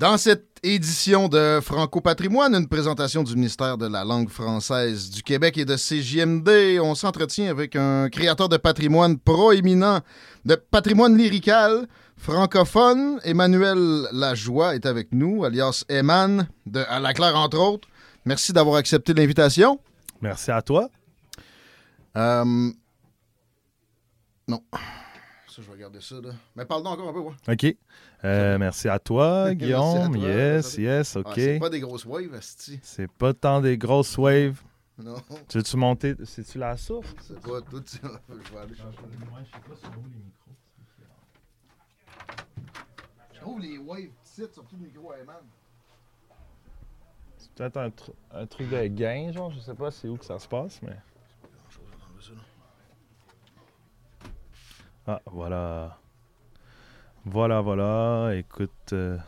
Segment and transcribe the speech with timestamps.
[0.00, 5.22] Dans cette édition de Franco Patrimoine, une présentation du ministère de la langue française du
[5.22, 10.00] Québec et de CJMD, on s'entretient avec un créateur de patrimoine proéminent,
[10.46, 13.20] de patrimoine lyrical, francophone.
[13.24, 17.86] Emmanuel Lajoie est avec nous, alias Eman, de À la Claire, entre autres.
[18.24, 19.80] Merci d'avoir accepté l'invitation.
[20.22, 20.88] Merci à toi.
[22.16, 22.70] Euh,
[24.48, 24.62] Non.
[24.72, 26.30] Ça, je vais regarder ça, là.
[26.56, 27.34] Mais parle donc encore un peu, ouais.
[27.52, 27.76] OK.
[28.24, 30.14] Euh, merci à toi, Merci Guillaume.
[30.14, 30.28] à toi.
[30.28, 31.26] yes, yes, OK.
[31.28, 32.78] Ah, c'est pas des grosses waves, asti.
[32.82, 34.60] C'est pas tant des grosses waves.
[35.02, 35.14] Non,
[35.48, 36.14] Tu veux-tu monter?
[36.24, 37.08] C'est-tu la source?
[37.22, 37.98] c'est pas tout ça.
[38.28, 38.98] Je vais aller chercher.
[43.32, 45.36] Je trouve les waves petites, surtout le micro Ayman.
[47.38, 47.90] C'est peut-être un,
[48.42, 49.50] un truc de gain, genre.
[49.52, 50.96] Je sais pas c'est où que ça se passe, mais...
[55.06, 55.98] Ah, voilà.
[57.26, 58.30] Voilà, voilà.
[58.34, 59.18] Écoute, euh,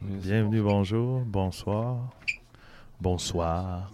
[0.00, 1.96] bienvenue, bonjour, bonsoir,
[3.00, 3.90] bonsoir.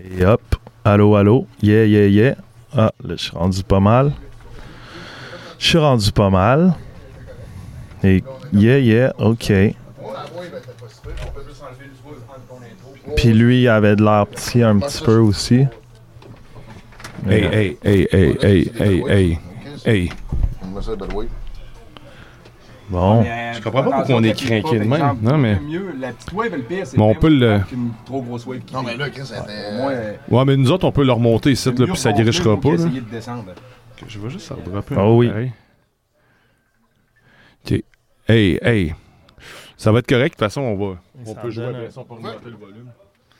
[0.00, 0.42] Et hop,
[0.84, 2.36] allô, allô, yeah, yeah, yeah.
[2.76, 4.12] Ah, là, je suis rendu pas mal.
[5.60, 6.74] Je suis rendu pas mal.
[8.02, 9.52] Et yeah, yeah, ok.
[13.16, 15.64] Puis lui, il avait de l'air petit un petit peu aussi.
[17.28, 19.38] Hey, hey, hey, hey, hey, hey, hey,
[19.84, 20.10] hey.
[22.90, 22.96] Ça.
[22.96, 23.22] Bon.
[23.22, 25.18] Je comprends pas pourquoi on est craqué de même.
[25.22, 25.58] Non, mais.
[25.60, 27.60] mieux, la petite wave, le pire, c'est Mais on peut le-
[28.06, 29.30] trop grosse wave qui Non, mais là, Chris,
[29.76, 32.12] moins, euh, Ouais, mais nous autres, on peut le remonter ici, c'est là, puis ça
[32.12, 32.76] grichera pas, là.
[32.76, 33.52] qu'essayer de descendre.
[34.06, 35.30] Je vais juste redropper Ah un peu oui.
[37.64, 37.82] Ok.
[38.28, 38.94] Hey, hey.
[39.76, 40.96] Ça va être correct, de toute façon, on va.
[41.24, 42.90] On Ça peut jouer donne après un- ça pour augmenter le volume.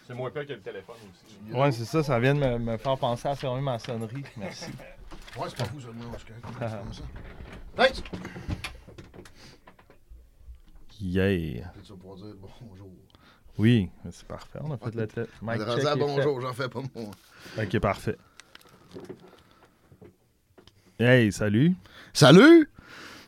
[0.06, 1.56] C'est moins pire que le téléphone aussi.
[1.58, 4.22] Ouais, c'est ça, ça vient de me, me faire penser à fermer ma sonnerie.
[4.36, 4.66] Merci.
[5.38, 6.58] Ouais, c'est pas fou, ça, moi, je suis correct.
[6.82, 7.02] Comme ça.
[7.76, 8.02] Thanks!
[11.00, 11.72] Yeah.
[11.84, 12.88] Tu vas pouvoir dire bonjour.
[13.58, 14.58] Oui, c'est parfait.
[14.62, 17.62] On a fait rendu check à est bonjour, j'en fais pas fait.
[17.62, 18.16] Ok, parfait.
[20.98, 21.74] Hey, salut.
[22.12, 22.68] Salut!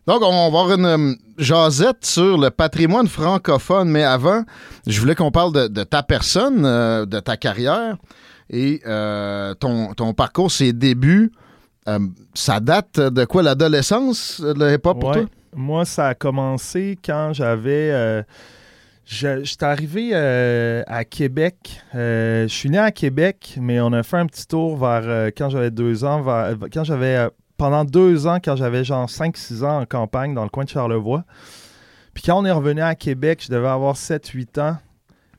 [0.06, 4.44] Donc, on va avoir une euh, jasette sur le patrimoine francophone, mais avant,
[4.86, 7.96] je voulais qu'on parle de, de ta personne, euh, de ta carrière
[8.48, 11.30] et euh, ton, ton parcours, ses débuts.
[11.86, 12.00] Euh,
[12.34, 15.26] ça date de quoi, l'adolescence, le hip-hop pour toi?
[15.54, 17.90] Moi, ça a commencé quand j'avais.
[17.92, 18.22] euh,
[19.64, 21.82] arrivé euh, à Québec.
[21.94, 25.50] Euh, je suis né à Québec, mais on a fait un petit tour vers quand
[25.50, 26.22] j'avais deux ans.
[26.22, 27.28] vers- quand j'avais.
[27.56, 31.24] pendant deux ans, quand j'avais genre 5-6 ans en campagne dans le coin de Charlevoix.
[32.14, 34.76] Puis quand on est revenu à Québec, je devais avoir 7-8 ans.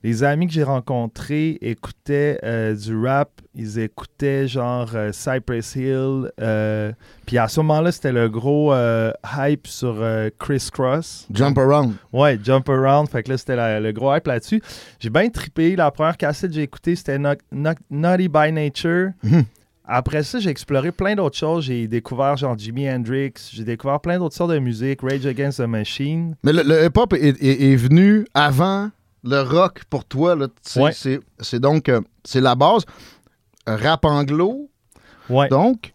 [0.04, 3.30] Les amis que j'ai rencontrés écoutaient euh, du rap.
[3.54, 6.32] Ils écoutaient genre euh, Cypress Hill.
[6.42, 6.92] euh,
[7.28, 10.04] puis à ce moment-là, c'était le gros hype sur
[10.40, 11.28] Criss Cross.
[11.32, 11.94] Jump around.
[12.12, 13.10] Ouais, Jump Around.
[13.10, 14.62] Fait que là, c'était le gros hype là-dessus.
[15.00, 15.76] J'ai bien trippé.
[15.76, 19.12] La première cassette que j'ai écoutée, c'était No- No- Naughty by Nature.
[19.24, 19.44] Mhm.
[19.86, 21.66] Après ça, j'ai exploré plein d'autres choses.
[21.66, 23.34] J'ai découvert genre Jimi Hendrix.
[23.52, 25.02] J'ai découvert plein d'autres sortes de musique.
[25.02, 26.36] Rage Against the Machine.
[26.44, 28.90] Mais le, le hip-hop est, est- est venu avant
[29.24, 30.36] le rock pour toi.
[30.76, 30.92] Ouais.
[30.94, 32.84] C'est donc euh, c'est la base.
[33.68, 34.70] Rap anglo,
[35.30, 35.48] Ouais.
[35.50, 35.94] donc,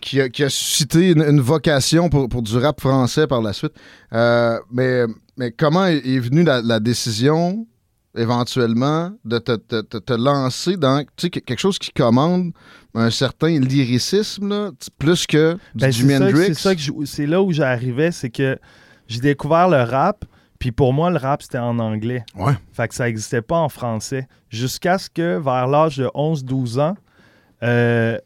[0.00, 3.52] qui a, qui a suscité une, une vocation pour, pour du rap français par la
[3.52, 3.72] suite.
[4.12, 5.04] Euh, mais,
[5.36, 7.66] mais comment est, venue la, la décision,
[8.14, 12.52] éventuellement, de te, te- te- te lancer dans quelque chose qui commande
[12.94, 16.54] un certain lyricisme, là, plus que du Ben, Jimi Hendrix?
[17.06, 18.58] c'est là où j'arrivais, c'est que
[19.06, 20.24] j'ai découvert le rap,
[20.58, 22.24] puis pour moi, le rap, c'était en anglais.
[22.36, 22.52] Ouais.
[22.72, 24.26] Fait que ça n'existait pas en français.
[24.50, 26.94] Jusqu'à ce que, vers l'âge de 11-12 ans,
[27.62, 28.18] euh,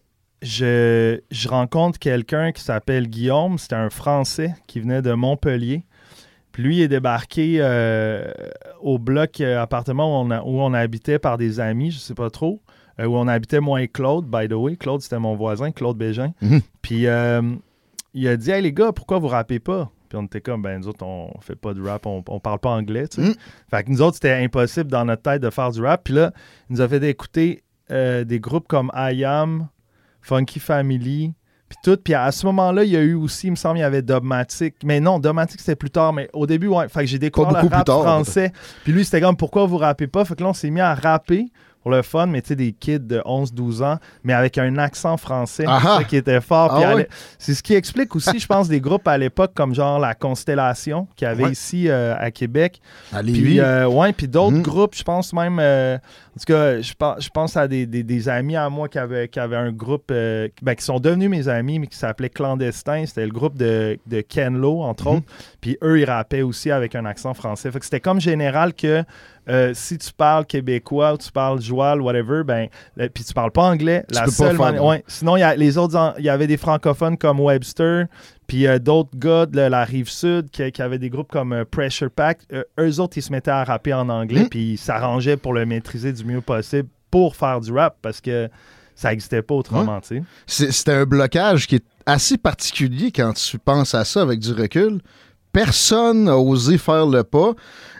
[0.43, 3.58] je, je rencontre quelqu'un qui s'appelle Guillaume.
[3.58, 5.84] C'était un Français qui venait de Montpellier.
[6.52, 8.31] Puis lui il est débarqué euh,
[8.82, 12.12] au bloc euh, appartement où on, a- où on habitait par des amis, je sais
[12.14, 12.61] pas trop.
[13.00, 14.76] euh, où on habitait moi et Claude, by the way.
[14.76, 16.32] Claude, c'était mon voisin, Claude Bégin.
[16.43, 16.61] Mhm.
[16.82, 19.90] Puis il a dit Hey les gars, pourquoi vous rappez pas?
[20.12, 22.59] Puis on était comme, ben nous autres, on fait pas de rap, on, on parle
[22.59, 23.29] pas anglais, tu sais.
[23.29, 23.35] Mhm.
[23.70, 26.03] Fait que nous autres, c'était impossible dans notre tête de faire du rap.
[26.05, 26.32] Puis là,
[26.69, 29.69] il nous a fait écouter euh, des groupes comme I Am,
[30.20, 31.32] Funky Family,
[31.67, 31.97] puis tout.
[31.97, 34.03] Puis à ce moment-là, il y a eu aussi, il me semble, il y avait
[34.03, 34.75] Dogmatic.
[34.85, 36.12] Mais non, Dogmatic, c'était plus tard.
[36.12, 36.91] Mais au début, ouais.
[36.91, 38.03] Fait que j'ai découvert le rap tard.
[38.03, 38.53] français.
[38.85, 40.26] Puis lui, c'était comme, pourquoi vous rappez pas?
[40.26, 41.47] Fait que là, on s'est mis à rapper
[41.82, 45.17] pour le fun, mais tu sais, des kids de 11-12 ans, mais avec un accent
[45.17, 45.64] français.
[45.67, 45.96] Ah C'est ah!
[45.99, 46.70] ça qui était fort.
[46.73, 46.94] Ah
[47.38, 51.08] C'est ce qui explique aussi, je pense, des groupes à l'époque comme genre La Constellation,
[51.17, 51.50] qu'il y avait Ouais.
[51.52, 52.81] ici euh, à Québec.
[53.12, 54.62] À Puis, euh, ouais, puis d'autres Mhm.
[54.62, 55.58] groupes, je pense même.
[55.61, 55.99] euh,
[56.34, 58.99] en tout cas, je pense, je pense à des, des- des amis à moi qui
[58.99, 62.31] avaient, qui avaient un groupe, euh, ben, qui sont devenus mes amis, mais qui s'appelait
[62.31, 63.05] Clandestin.
[63.06, 65.17] C'était le groupe de, de Ken Lo, entre Mhm.
[65.17, 65.26] autres.
[65.61, 67.70] Puis eux, ils rappaient aussi avec un accent français.
[67.70, 69.05] Fait que c'était comme général que
[69.49, 72.69] euh, si tu parles québécois ou tu parles joual, whatever, ben,
[73.00, 75.05] euh, puis tu parles pas anglais, Tu la peux pas seule faire ouais.
[75.08, 78.06] Sinon, il y a les autres, il y avait des francophones comme Webster,
[78.46, 81.64] puis euh, d'autres gars de la rive sud qui, qui avaient des groupes comme euh,
[81.64, 82.40] Pressure Pack.
[82.52, 84.48] Euh, eux autres, ils se mettaient à rapper en anglais, Mm.
[84.48, 88.48] puis ils s'arrangeaient pour le maîtriser du mieux possible pour faire du rap parce que
[88.94, 90.22] ça n'existait pas autrement, tu sais.
[90.46, 94.52] C'est- C'était un blocage qui est assez particulier quand tu penses à ça avec du
[94.52, 95.00] recul.
[95.52, 97.52] Personne n'a osé faire le pas.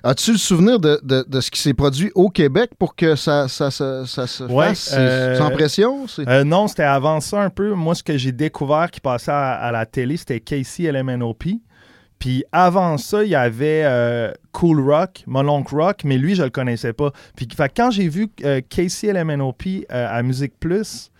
[0.02, 3.46] As-tu le souvenir de, de- de ce qui s'est produit au Québec pour que ça,
[3.46, 4.94] ça, ça- ça se Ouais, fasse?
[4.96, 6.06] Euh, sans pression?
[6.26, 7.75] Euh, non, c'était avant ça un peu.
[7.75, 11.44] Moi, ce que j'ai découvert qui passait à, à la télé, c'était Casey LMNOP.
[12.19, 16.50] Puis avant ça, il y avait euh, Cool Rock, Mononcle Rock, mais lui, je le
[16.50, 17.10] connaissais pas.
[17.37, 18.28] Puis fait quand j'ai vu
[18.70, 21.10] Casey LMNOP euh, à Musique Plus,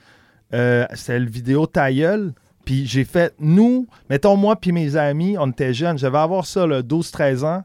[0.50, 2.32] c'était le vidéo Tailleul.
[2.64, 6.47] Puis j'ai fait, nous, mettons moi puis mes amis, on était jeunes, je devais avoir
[6.47, 7.64] ça, là, 12-13 ans,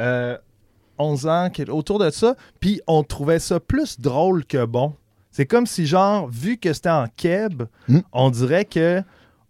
[0.00, 0.36] euh,
[0.98, 2.34] 11 ans, autour de ça.
[2.60, 4.94] Puis on trouvait ça plus drôle que bon.
[5.30, 8.00] C'est comme si, genre, vu que c'était en keb, Mm.
[8.12, 9.02] on dirait que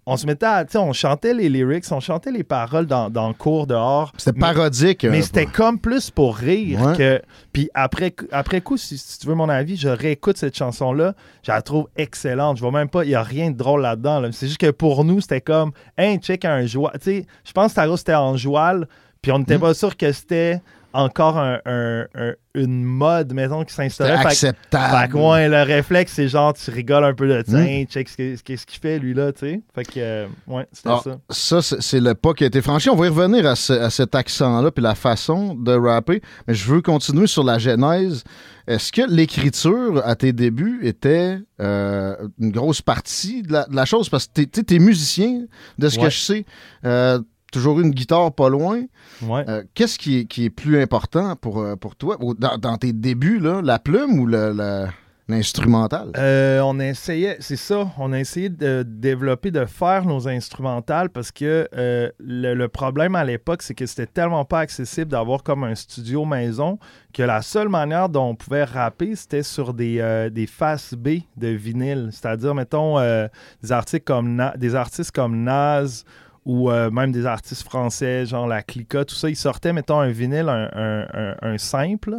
[0.05, 3.09] on se mettait à, tu sais, on chantait les lyrics, on chantait les paroles dans,
[3.09, 4.13] dans le cours dehors.
[4.17, 5.05] C'était mais- parodique.
[5.05, 6.97] mais euh, c'était comme plus pour rire Ouais.
[6.97, 7.23] que.
[7.53, 11.15] Puis après, après coup, si, si tu veux mon avis, je réécoute cette chanson-là.
[11.45, 12.57] Je la trouve excellente.
[12.57, 14.19] Je vois même pas, il n'y a rien de drôle là-dedans.
[14.21, 14.29] là.
[14.33, 16.93] C'est juste que pour nous, c'était comme, hey, check un joual.
[16.95, 18.89] Tu sais, je pense que Taro, c'était en joual.
[19.21, 19.41] Puis on Mm.
[19.43, 20.61] n'était pas sûr que c'était
[20.93, 24.13] encore un- un- un- une mode, mettons, qui s'installait.
[24.13, 24.97] Acceptable.
[25.05, 27.57] fait que, ouais, le réflexe, c'est genre, tu rigoles un peu de ça.
[27.59, 27.63] Mm.
[27.67, 29.61] Hey, check ce qu'il fait, lui, là, tu sais.
[29.75, 30.91] Fait que, euh, ouais, c'était
[31.31, 31.61] ça.
[31.61, 32.91] Ça, c'est le pas qui a été franchi.
[32.91, 36.21] On va y revenir à, ce- à cet accent-là puis la façon de rapper.
[36.47, 38.23] Mais je veux continuer sur la genèse.
[38.67, 43.85] Est-ce que l'écriture, à tes débuts, était euh, une grosse partie de la, de la
[43.87, 44.09] chose?
[44.09, 45.47] Parce que tu es musicien,
[45.79, 46.05] de ce Ouais.
[46.05, 46.45] que je sais.
[46.85, 47.19] Euh,
[47.53, 48.83] toujours une guitare pas loin.
[49.23, 49.45] Ouais.
[49.49, 52.17] Euh, Qu'est-ce qui est, qui est plus important pour, euh, pour toi?
[52.39, 54.27] Dans, dans tes débuts, là, la plume ou
[55.29, 56.11] l'instrumental?
[56.17, 61.31] Euh, on essayait, c'est ça, on a essayé de développer, de faire nos instrumentales parce
[61.31, 65.63] que euh, le, le problème à l'époque, c'est que c'était tellement pas accessible d'avoir comme
[65.65, 66.79] un studio maison
[67.15, 71.49] que la seule manière dont on pouvait rapper, c'était sur des, des faces B de
[71.49, 72.09] vinyle.
[72.11, 72.99] C'est-à-dire, mettons,
[73.63, 76.05] des, artistes comme Na- des artistes comme Nas
[76.45, 80.11] ou euh, même des artistes français, genre la Clica, tout ça, ils sortaient, mettons, un
[80.11, 82.17] vinyle, un, un- un- un simple,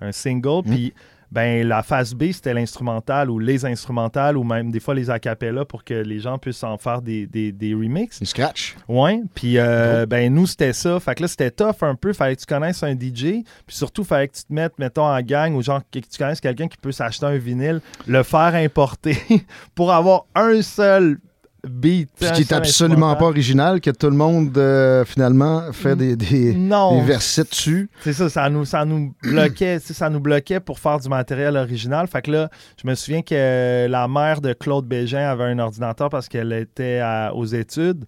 [0.00, 0.92] un single, puis
[1.30, 5.64] ben la phase B, c'était l'instrumental ou les instrumentales ou même des fois les acapellas
[5.64, 8.20] pour que les gens puissent en faire des, des, des remixes.
[8.20, 8.76] Une scratch?
[8.86, 11.00] Ouais, puis euh, ben nous c'était ça.
[11.00, 14.04] Fait que là c'était tough un peu, fallait que tu connaisses un DJ, puis surtout
[14.04, 16.76] fallait que tu te mettes mettons en gang ou genre que tu connaisses quelqu'un qui
[16.76, 19.16] peut s'acheter un vinyle, le faire importer
[19.74, 21.18] pour avoir un seul
[21.66, 22.08] beat.
[22.18, 26.54] Puis qui est absolument pas original, que tout le monde, euh, finalement, fait des, des,
[26.54, 27.88] Non, des versets dessus.
[28.02, 32.06] C'est ça, ça nous, ça nous bloquait, ça nous bloquait pour faire du matériel original.
[32.08, 32.50] Fait que là,
[32.82, 36.98] je me souviens que la mère de Claude Bégin avait un ordinateur parce qu'elle était
[36.98, 38.04] à- aux études.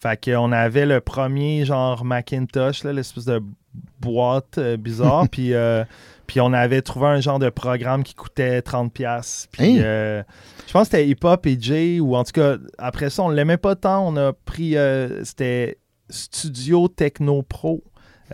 [0.00, 3.40] Fait qu'on avait le premier genre Macintosh, l'espèce de
[4.00, 5.26] boîte euh, bizarre.
[5.30, 5.84] puis, euh,
[6.26, 8.90] puis on avait trouvé un genre de programme qui coûtait 30$.
[8.90, 9.82] pièces Puis Hein?
[9.82, 10.22] euh,
[10.66, 13.28] je pense que c'était Hip Hop et J, ou en tout cas, après ça, on
[13.28, 14.06] l'aimait pas tant.
[14.08, 15.78] On a pris, euh, c'était
[16.10, 17.82] Studio Techno Pro.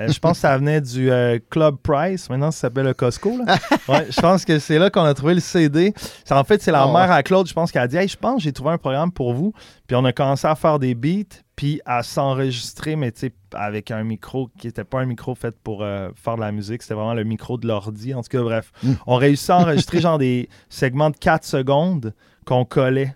[0.00, 2.30] Euh, je pense que ça venait du euh, Club Price.
[2.30, 3.36] Maintenant, ça s'appelle le Costco.
[3.44, 3.56] là.
[3.88, 5.92] Ouais, je pense que c'est là qu'on a trouvé le CD.
[6.30, 6.92] En fait, c'est la Oh.
[6.92, 8.78] mère à Claude, je pense, qu'elle a dit Hey, je pense que j'ai trouvé un
[8.78, 9.52] programme pour vous.
[9.86, 13.90] Puis on a commencé à faire des beats, puis à s'enregistrer, mais tu sais, avec
[13.90, 16.82] un micro qui n'était pas un micro fait pour euh, faire de la musique.
[16.82, 18.14] C'était vraiment le micro de l'ordi.
[18.14, 18.72] En tout cas, bref.
[18.82, 18.92] Mm.
[19.06, 22.14] On réussit à enregistrer genre des segments de 4 secondes
[22.46, 23.14] qu'on collait.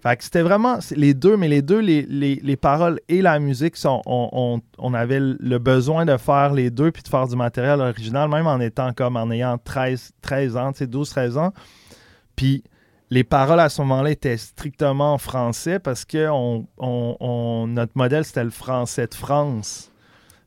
[0.00, 3.38] Fait que c'était vraiment les deux, mais les deux, les, les, les paroles et la
[3.40, 7.34] musique, on, on, on avait le besoin de faire les deux puis de faire du
[7.34, 11.38] matériel original, même en étant comme en ayant 13, 13 ans, tu sais, 12, 13
[11.38, 11.52] ans.
[12.36, 12.62] Puis
[13.10, 18.24] les paroles à ce moment-là étaient strictement en français parce que on- on- notre modèle,
[18.24, 19.90] c'était le français de France.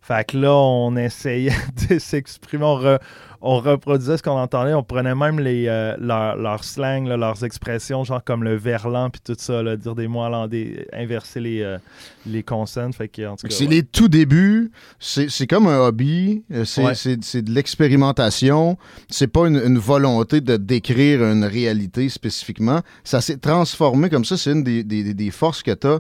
[0.02, 1.52] Fait que là, on essayait
[1.90, 3.00] de s'exprimer, on, re-
[3.44, 7.44] on reproduisait ce qu'on entendait, on prenait même les, euh, leur, leur slang, là, leurs
[7.44, 11.62] expressions, genre comme le verlan puis tout ça, là, dire des mots hollandais, inverser les,
[11.62, 11.78] euh,
[12.26, 12.94] les consonnes.
[12.94, 13.70] Fait que, en tout cas, C'est ouais.
[13.72, 14.72] les tout débuts.
[15.00, 16.44] C'est c'est comme un hobby.
[16.52, 16.96] euh, C'est Ouais.
[16.96, 18.78] c'est- c'est de l'expérimentation.
[19.10, 22.82] C'est pas une, une volonté de décrire une réalité spécifiquement.
[23.04, 24.38] Ça s'est transformé comme ça.
[24.38, 26.00] C'est une des, des- des forces que tu as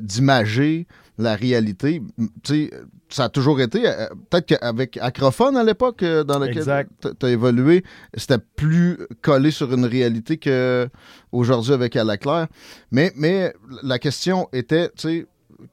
[0.00, 0.86] d'imager
[1.18, 2.02] la réalité.
[2.42, 2.70] Tu sais,
[3.08, 7.30] ça a toujours été, euh, peut-être qu'avec Acrophone à l'époque, euh, dans lequel tu as
[7.30, 7.84] évolué,
[8.16, 10.38] c'était plus collé sur une réalité
[11.30, 12.48] qu'aujourd'hui avec À la Claire.
[12.90, 15.26] Mais, mais la question était, tu sais,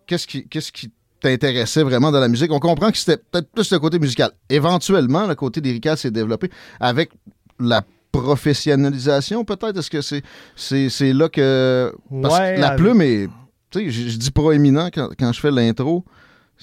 [0.05, 2.51] qu'est-ce qui, qu'est-ce qui t'intéressait vraiment dans la musique?
[2.51, 4.31] On comprend que c'était peut-être plus le côté musical.
[4.49, 6.49] Éventuellement, le côté lyrical s'est développé
[6.79, 7.11] avec
[7.59, 9.77] la professionnalisation, peut-être?
[9.77, 10.21] Est-ce que c'est,
[10.55, 11.93] c'est, c'est là que.
[12.21, 13.27] Parce Ouais, que la avec- plume est.
[13.71, 16.05] Tu sais, je je dis proéminent quand, quand je fais l'intro.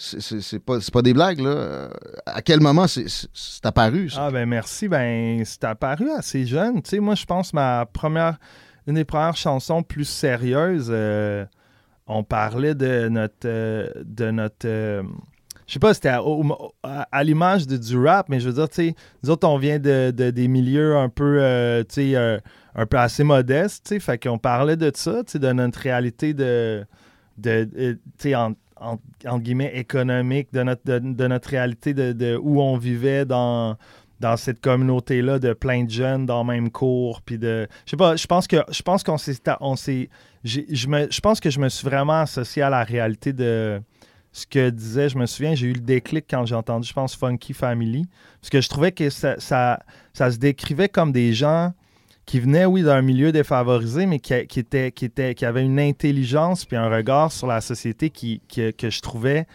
[0.03, 1.51] C'est, pas, pas des blagues, là.
[1.51, 1.89] Euh,
[2.25, 3.05] À quel moment c'est,
[3.65, 4.11] apparu?
[4.17, 6.81] Ah ben merci, ben c'est apparu assez jeune.
[6.83, 8.39] Tu sais, moi je pense ma première,
[8.87, 11.45] une des premières chansons plus sérieuses, euh,
[12.07, 16.09] on parlait de notre, euh, de notre, je sais pas, c'était
[16.83, 19.79] à, l'image de- du rap, mais je veux dire, tu sais, nous autres on vient
[19.79, 21.39] de, de- des milieux un peu,
[21.91, 22.41] tu sais,
[22.75, 25.79] un peu assez modestes, tu sais, fait qu'on parlait de ça, tu sais, de notre
[25.79, 26.87] réalité de,
[27.37, 28.35] de, euh, tu sais,
[28.81, 33.25] en, en- entre guillemets, économique, de notre, de, notre réalité de, de où on vivait
[33.25, 33.77] dans,
[34.21, 37.23] dans cette communauté-là de plein de jeunes dans le même cours.
[37.23, 37.67] Puis de.
[37.87, 39.41] Je pas, je pense que je pense qu'on s'est.
[39.61, 40.09] On s'est
[40.45, 43.81] je, me, je pense que je me suis vraiment associé à la réalité de
[44.33, 45.09] ce que disait.
[45.09, 48.07] Je me souviens, j'ai eu le déclic quand j'ai entendu, je pense, Funky Family.
[48.41, 49.81] Parce que je trouvais que ça, ça,
[50.13, 51.73] ça se décrivait comme des gens
[52.27, 56.77] qui venaient, oui, d'un milieu défavorisé, mais qui, qui, étaient, qui, avaient une intelligence puis
[56.77, 59.47] un regard sur la société qui, qui- que je trouvais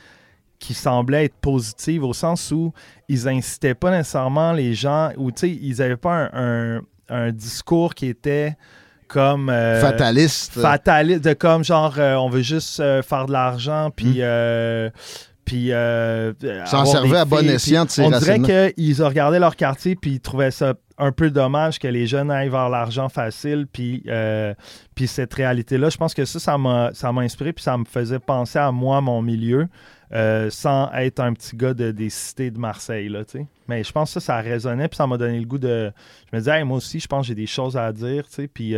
[0.60, 2.74] qui semblait être positive au sens où
[3.10, 7.32] ils incitaient pas nécessairement les gens, ou tu sais, ils avaient pas un, un- un
[7.32, 8.56] discours qui était
[9.08, 9.50] comme...
[9.50, 10.54] euh, Fataliste.
[10.60, 14.16] fataliste, de comme genre, euh, on veut juste euh, faire de l'argent, puis...
[14.20, 14.90] euh,
[15.46, 16.34] puis euh,
[16.66, 19.96] Ça en avoir servait à bon escient de ces On dirait qu'ils regardaient leur quartier,
[19.96, 24.04] puis ils trouvaient ça un peu dommage que les jeunes aillent vers l'argent facile, puis,
[24.08, 24.54] euh,
[24.96, 25.90] puis cette réalité-là.
[25.90, 28.72] Je pense que ça, ça m'a, ça m'a inspiré, puis ça me faisait penser à
[28.72, 29.68] moi, mon milieu,
[30.14, 33.46] euh, sans être un petit gars de, des cités de Marseille, là, tu sais.
[33.68, 35.92] Mais je pense que ça, ça résonnait, puis ça m'a donné le goût de...
[36.32, 38.36] Je me disais, Hey, moi aussi, je pense que j'ai des choses à dire, tu
[38.36, 38.76] sais, puis...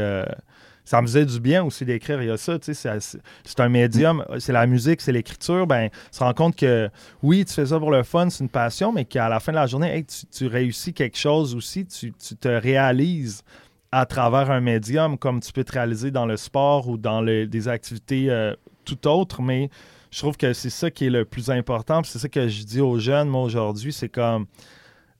[0.87, 2.21] ça me faisait du bien aussi d'écrire.
[2.21, 5.67] Il y a ça, tu sais, c'est- un médium, c'est la musique, c'est l'écriture.
[5.67, 6.89] Ben, tu te rends compte que
[7.21, 9.57] oui, tu fais ça pour le fun, c'est une passion, mais qu'à la fin de
[9.57, 13.43] la journée, tu, réussis quelque chose aussi, tu, te réalises
[13.91, 17.67] à travers un médium comme tu peux te réaliser dans le sport ou dans des
[17.67, 19.41] activités euh, tout autres.
[19.41, 19.69] Mais
[20.09, 22.01] je trouve que c'est ça qui est le plus important.
[22.05, 24.45] C'est ça que je dis aux jeunes, moi, aujourd'hui, c'est comme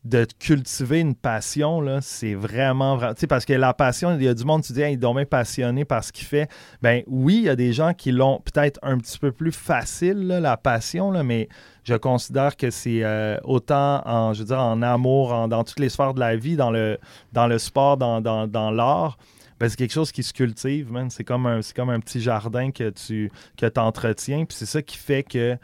[0.08, 3.14] de cultiver une passion, c'est vraiment, vraiment...
[3.14, 4.94] Tu sais, parce que la passion, il y a du monde, tu dis, hey, il
[4.94, 6.50] est donc bien passionné par ce qu'il fait.
[6.82, 10.28] Ben oui, il y a des gens qui l'ont peut-être un petit peu plus facile,
[10.28, 11.50] la passion, là, mais
[11.84, 15.90] je considère que c'est euh, autant en, je veux dire, en amour, dans toutes les
[15.90, 16.98] sphères de la vie, dans le,
[17.34, 19.18] dans le sport, dans, dans, dans l'art.
[19.60, 20.94] Ben, c'est quelque chose qui se cultive.
[21.10, 24.46] C'est comme un, c'est comme un petit jardin que tu que entretiens.
[24.46, 25.58] Puis c'est ça qui fait que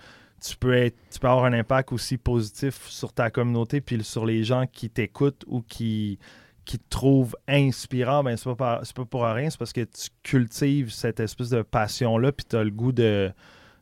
[0.43, 4.25] tu peux, être, tu peux avoir un impact aussi positif sur ta communauté puis sur
[4.25, 6.19] les gens qui t'écoutent ou qui,
[6.65, 8.23] qui te trouvent inspirant.
[8.23, 12.31] Ben, c'est pas, pas pour rien, c'est parce que tu cultives cette espèce de passion-là
[12.33, 13.31] puis tu as le goût de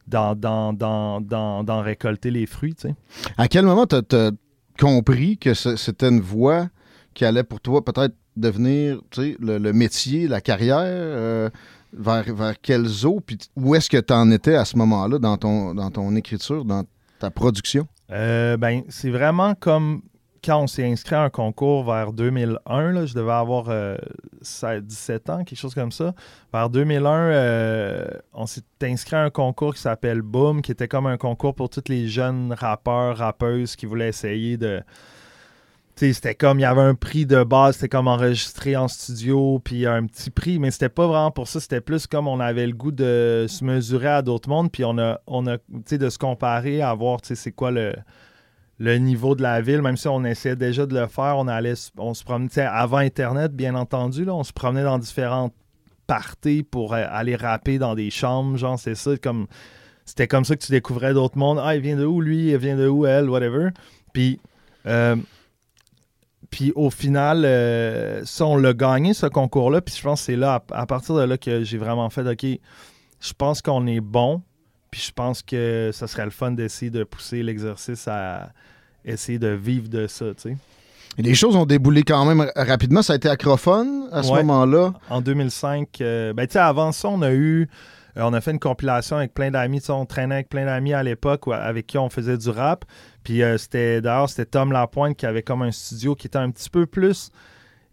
[0.07, 2.95] d'en, récolter les fruits, tu sais.
[3.37, 4.31] À quel moment tu as
[4.79, 6.67] compris que c'était une voie
[7.13, 11.49] qui allait pour toi peut-être devenir tu sais, le, le métier, la carrière, euh,
[11.93, 15.37] vers, vers quelles eaux, puis où est-ce que tu en étais à ce moment-là dans
[15.37, 16.83] ton, dans ton écriture, dans
[17.19, 17.87] ta production?
[18.11, 20.01] Euh, ben, c'est vraiment comme
[20.43, 23.95] quand on s'est inscrit à un concours vers 2001, là, je devais avoir euh,
[24.41, 26.13] 16 17 ans, quelque chose comme ça.
[26.51, 31.05] Vers 2001, euh, on s'est inscrit à un concours qui s'appelle Boom, qui était comme
[31.05, 34.81] un concours pour tous les jeunes rappeurs, rappeuses qui voulaient essayer de...
[36.01, 39.85] C'était comme, il y avait un prix de base, c'était comme enregistré en studio, puis
[39.85, 42.73] un petit prix, mais c'était pas vraiment pour ça, c'était plus comme on avait le
[42.73, 46.09] goût de se mesurer à d'autres mondes, puis on a, on a tu sais, de
[46.09, 47.93] se comparer, à voir, tu sais, c'est quoi le,
[48.79, 51.75] le niveau de la ville, même si on essayait déjà de le faire, on allait,
[51.97, 55.53] on se promenait, tu sais, avant Internet, bien entendu, là, on se promenait dans différentes
[56.07, 58.57] party pour euh, aller rapper dans des chambres.
[58.57, 59.47] Genre, c'est ça, comme.
[60.03, 61.59] C'était comme ça que tu découvrais d'autres mondes.
[61.63, 62.49] Ah, il vient de où, lui?
[62.49, 63.29] Il vient de où, elle?
[63.29, 63.69] Whatever.
[64.11, 64.39] Puis.
[64.87, 65.15] euh,
[66.51, 69.81] puis au final, euh, ça, on l'a gagné, ce concours-là.
[69.81, 72.27] Puis je pense que c'est là, à, à partir de là, que j'ai vraiment fait,
[72.27, 74.43] OK, je pense qu'on est bon.
[74.91, 78.51] Puis je pense que ça serait le fun d'essayer de pousser l'exercice à
[79.05, 80.57] essayer de vivre de ça, tu sais.
[81.17, 83.01] Et les choses ont déboulé quand même rapidement.
[83.01, 84.43] Ça a été acrophone à ce Ouais.
[84.43, 84.93] moment-là.
[85.09, 87.67] En 2005, euh, ben tu sais, avant ça, on a eu,
[88.17, 89.81] euh, on a fait une compilation avec plein d'amis.
[89.89, 92.85] On traînait avec plein d'amis à l'époque avec qui on faisait du rap.
[93.23, 96.51] Puis euh, c'était, d'ailleurs, c'était Tom Lapointe qui avait comme un studio qui était un
[96.51, 97.31] petit peu plus.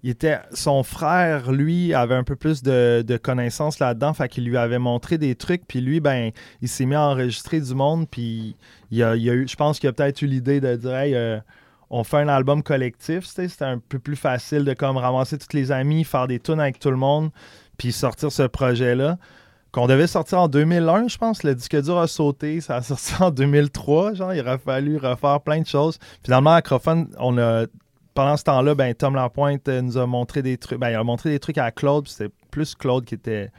[0.04, 4.14] Il était, son frère, lui, avait un peu plus de, connaissances là-dedans.
[4.14, 5.66] Fait qu'il lui avait montré des trucs.
[5.66, 6.30] Puis lui, ben,
[6.62, 8.08] il s'est mis à enregistrer du monde.
[8.08, 8.54] Puis
[8.90, 11.40] il a, eu, je pense qu'il a peut-être eu l'idée de dire, hey, euh,
[11.90, 13.25] on fait un album collectif.
[13.25, 16.78] C'était un peu plus facile de comme ramasser tous les amis, faire des tunes avec
[16.78, 17.30] tout le monde,
[17.76, 19.18] puis sortir ce projet-là.
[19.72, 21.42] Qu'on devait sortir en 2001, je pense.
[21.42, 22.60] Le disque dur a sauté.
[22.60, 24.14] Ça a sorti en 2003.
[24.14, 25.98] Genre, il aurait fallu refaire plein de choses.
[26.25, 27.66] Finalement, Acrophone, on a.
[28.14, 30.80] Pendant ce temps-là, ben, Tom Lapointe euh, nous a montré des trucs.
[30.80, 32.04] Ben, il a montré des trucs à Claude.
[32.04, 33.50] puis C'était plus Claude qui était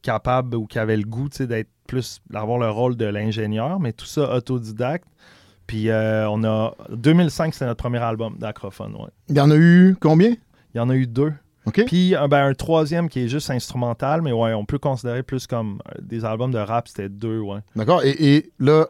[0.00, 2.20] capable ou qui avait le goût d'être plus.
[2.30, 5.06] d'avoir le rôle de l'ingénieur, mais tout ça autodidacte.
[5.66, 6.74] Puis euh, on a.
[6.90, 9.10] 2005, c'est notre premier album d'Acrophone, ouais.
[9.28, 10.30] Il y en a eu combien?
[10.74, 11.32] Il y en a eu deux.
[11.86, 15.46] Puis euh, ben, un troisième qui est juste instrumental, mais ouais, on peut considérer plus
[15.46, 17.60] comme euh, des albums de rap, c'était deux, ouais.
[17.76, 18.02] D'accord.
[18.02, 18.86] Et, et là,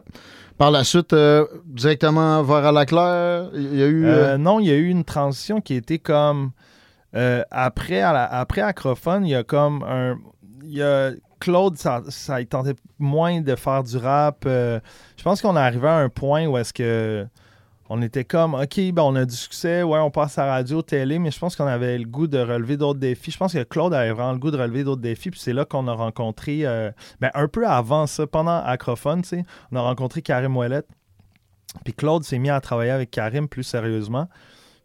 [0.57, 4.05] par la suite, euh, directement vers à la claire, il y a eu.
[4.05, 6.51] Euh, euh, non, il y a eu une transition qui était comme.
[7.13, 10.17] après, à la- après Acrophone, il y a comme un.
[10.63, 14.43] Il y a Claude, ça, ça il tentait moins de faire du rap.
[14.45, 17.25] je pense qu'on est arrivé à un point où est-ce que.
[17.93, 21.19] On était comme, OK, ben on a du succès, ouais, on passe à radio, télé,
[21.19, 23.31] mais je pense qu'on avait le goût de relever d'autres défis.
[23.31, 25.65] Je pense que Claude avait vraiment le goût de relever d'autres défis, puis c'est là
[25.65, 29.23] qu'on a rencontré, euh, ben un peu avant ça, pendant Acrophone,
[29.73, 30.87] on a rencontré Karim Ouellette.
[31.83, 34.29] Puis Claude s'est mis à travailler avec Karim plus sérieusement.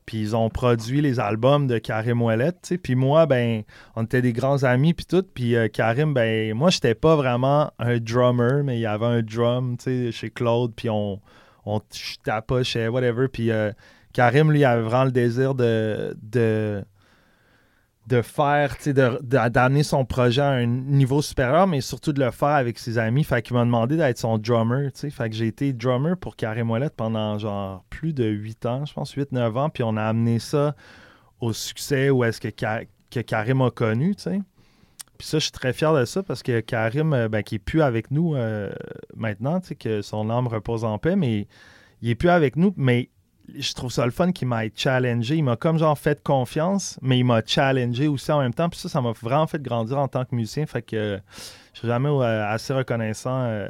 [0.04, 2.74] Puis ils ont produit les albums de Karim Ouellette.
[2.82, 3.62] Puis moi, ben,
[3.94, 5.24] on était des grands amis, puis tout.
[5.32, 9.22] Puis euh, Karim, ben, moi, j'étais pas vraiment un drummer, mais il y avait un
[9.22, 10.72] drum, tu chez Claude.
[10.74, 11.20] Puis on,
[11.66, 13.28] on je tapochais, whatever.
[13.28, 13.72] Puis euh,
[14.12, 16.82] Karim, lui, avait vraiment le désir de, de,
[18.06, 18.76] de faire,
[19.22, 23.24] d'amener son projet à un niveau supérieur, mais surtout de le faire avec ses amis.
[23.24, 24.90] Fait qu'il m'a demandé d'être son drummer.
[24.94, 28.94] Fait que j'ai été drummer pour Karim Ouellette pendant genre plus de 8 ans, je
[28.94, 30.74] pense 8-9 ans, puis on a amené ça
[31.40, 34.40] au succès où est-ce que, que Karim a connu, tu sais.
[35.18, 37.60] Puis ça, je suis très fier de ça parce que Karim, euh, ben, qui est
[37.60, 38.72] plus avec nous euh,
[39.16, 41.46] maintenant, tu sais, que son âme repose en paix, mais
[42.02, 43.10] il est plus avec nous, mais
[43.54, 45.36] je trouve ça le fun qu'il m'a challengé.
[45.36, 48.68] Il m'a comme genre fait confiance, mais il m'a challengé aussi en même temps.
[48.68, 50.66] Puis ça, ça m'a vraiment fait grandir en tant que musicien.
[50.66, 51.20] Fait que
[51.76, 53.68] je suis jamais euh, assez reconnaissant euh,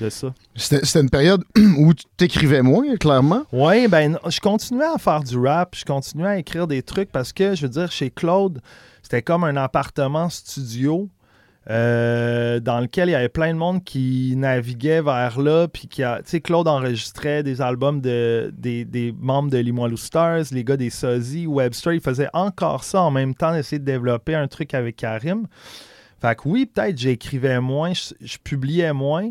[0.00, 0.32] de ça.
[0.54, 1.42] C'était une période
[1.78, 3.44] où tu t'écrivais moins, clairement.
[3.52, 7.32] Oui, ben, je continuais à faire du rap, je continuais à écrire des trucs parce
[7.32, 8.60] que, je veux dire, chez Claude,
[9.10, 11.10] c'était comme un appartement studio
[11.68, 15.66] euh, dans lequel il y avait plein de monde qui naviguait vers là.
[15.66, 16.04] Puis qui
[16.40, 21.48] Claude enregistrait des albums de, des, des membres de Limoilou Stars, les gars des Sozy,
[21.48, 21.92] Webster.
[21.92, 25.48] Il faisait encore ça en même temps d'essayer de développer un truc avec Karim.
[26.20, 29.28] Fait que oui, peut-être j'écrivais moins, je, je publiais moins,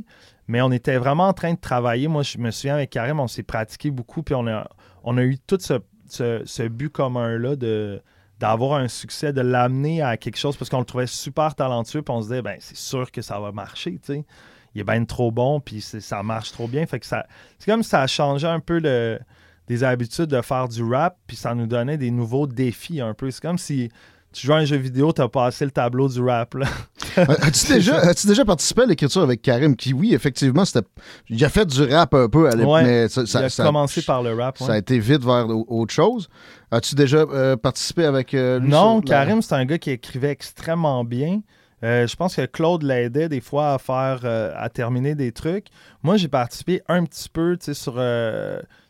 [0.50, 2.10] mais on était vraiment en train de travailler.
[2.10, 4.68] Moi, je me souviens avec Karim, on s'est pratiqué beaucoup, puis on a,
[5.06, 5.76] on a eu tout ce,
[6.10, 8.02] ce- ce but commun-là de
[8.39, 12.13] d'avoir un succès, de l'amener à quelque chose parce qu'on le trouvait super talentueux, puis
[12.13, 14.25] on se disait, ben c'est sûr que ça va marcher, tu sais.
[14.75, 16.86] Il est bien trop bon, puis ça marche trop bien.
[16.86, 17.25] Fait que ça,
[17.58, 18.80] c'est comme ça a un peu
[19.67, 23.32] des habitudes de faire du rap, puis ça nous donnait des nouveaux défis un peu.
[23.32, 23.89] C'est comme si
[24.32, 26.68] tu joues à un jeu vidéo, t'as passé le tableau du rap, là.
[27.18, 30.88] Euh, As-tu déjà, as-tu déjà participé à l'écriture avec Karim, qui, oui, effectivement, c'était.
[31.30, 33.63] Il a fait du rap un peu à l'époque, Ouais, mais ça, Il a ça-
[33.65, 34.58] commencé par le rap.
[34.60, 36.30] ça a été vite vers au- autre chose.
[36.72, 40.30] As-tu déjà euh, participé avec euh, lui Non, sur Karim, c'est un gars qui écrivait
[40.32, 41.42] extrêmement bien.
[41.84, 45.68] Euh, je pense que Claude l'aidait des fois à faire, à terminer des trucs.
[46.04, 47.96] Moi, j'ai participé un petit peu, tu sais, sur,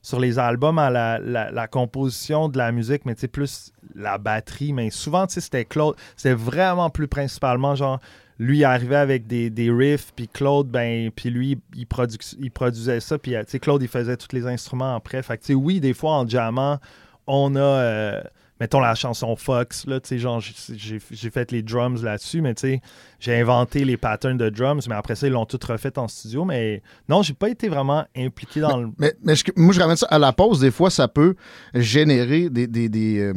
[0.01, 4.73] sur les albums à la, composition de la musique, mais plus la batterie.
[4.73, 5.95] Mais souvent, c'était Claude.
[6.15, 7.99] C'était vraiment plus principalement, genre,
[8.37, 11.87] lui, il arrivait avec des, riffs, puis Claude, ben, puis lui, il,
[12.39, 15.21] il produisait ça, puis, euh, Claude, il faisait tous les instruments après.
[15.21, 16.79] Fait que, tu sais, oui, des fois, en jammant,
[17.27, 17.59] on a...
[17.59, 18.21] euh,
[18.59, 22.61] mettons la chanson Fox, là, tu sais, genre, j'ai- fait les drums là-dessus, mais tu
[22.61, 22.81] sais,
[23.19, 26.45] j'ai inventé les patterns de drums, mais après ça, ils l'ont tout refait en studio.
[26.45, 28.89] Mais non, j'ai pas été vraiment impliqué dans le.
[28.97, 30.59] Mais, mais je- moi, je ramène ça à la pause.
[30.59, 31.35] Des fois, ça peut
[31.73, 33.33] générer des, des, des, euh,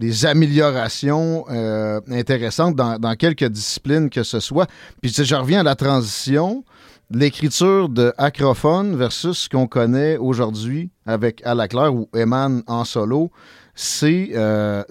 [0.00, 4.66] des améliorations euh, intéressantes dans, dans quelques disciplines que ce soit.
[5.00, 6.64] Puis, tu sais, je reviens à la transition.
[7.10, 12.84] L'écriture de acrophone versus ce qu'on connaît aujourd'hui avec À la Claire ou Eman en
[12.84, 13.30] solo,
[13.76, 14.82] c'est euh,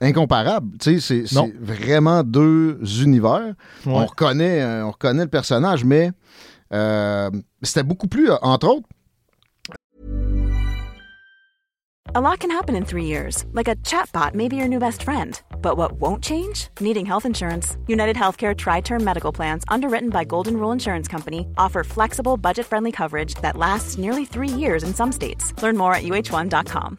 [0.00, 0.78] incomparable.
[0.78, 3.54] Tu sais, c'est vraiment deux univers.
[3.86, 4.04] On, Ouais.
[4.06, 6.12] reconnaît, euh, on reconnaît le personnage, mais
[6.72, 7.30] euh,
[7.62, 8.88] c'était beaucoup plus, euh, entre autres,
[12.12, 15.04] A lot can happen in three years, like a chatbot may be your new best
[15.04, 15.40] friend.
[15.62, 16.68] But what won't change?
[16.80, 17.76] Needing health insurance.
[17.86, 22.66] United Healthcare Tri Term Medical Plans, underwritten by Golden Rule Insurance Company, offer flexible, budget
[22.66, 25.52] friendly coverage that lasts nearly three years in some states.
[25.62, 26.98] Learn more at uh1.com.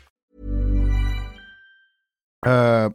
[2.45, 2.89] Euh,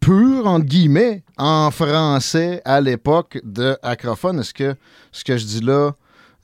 [0.00, 4.40] pur, entre guillemets, en français à l'époque de Acrophone.
[4.40, 4.74] Est-ce que
[5.12, 5.92] ce que je dis là,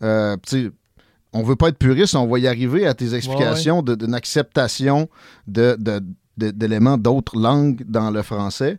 [0.03, 0.37] euh,
[1.33, 5.09] on veut pas être puriste, on va y arriver à tes explications de- d'une acceptation
[5.47, 6.01] de, de-
[6.37, 8.79] de- d'éléments d'autres langues dans le français.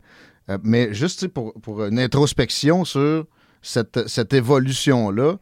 [0.50, 3.26] Euh, mais juste pour, pour une introspection sur
[3.62, 5.38] cette, cette évolution-là,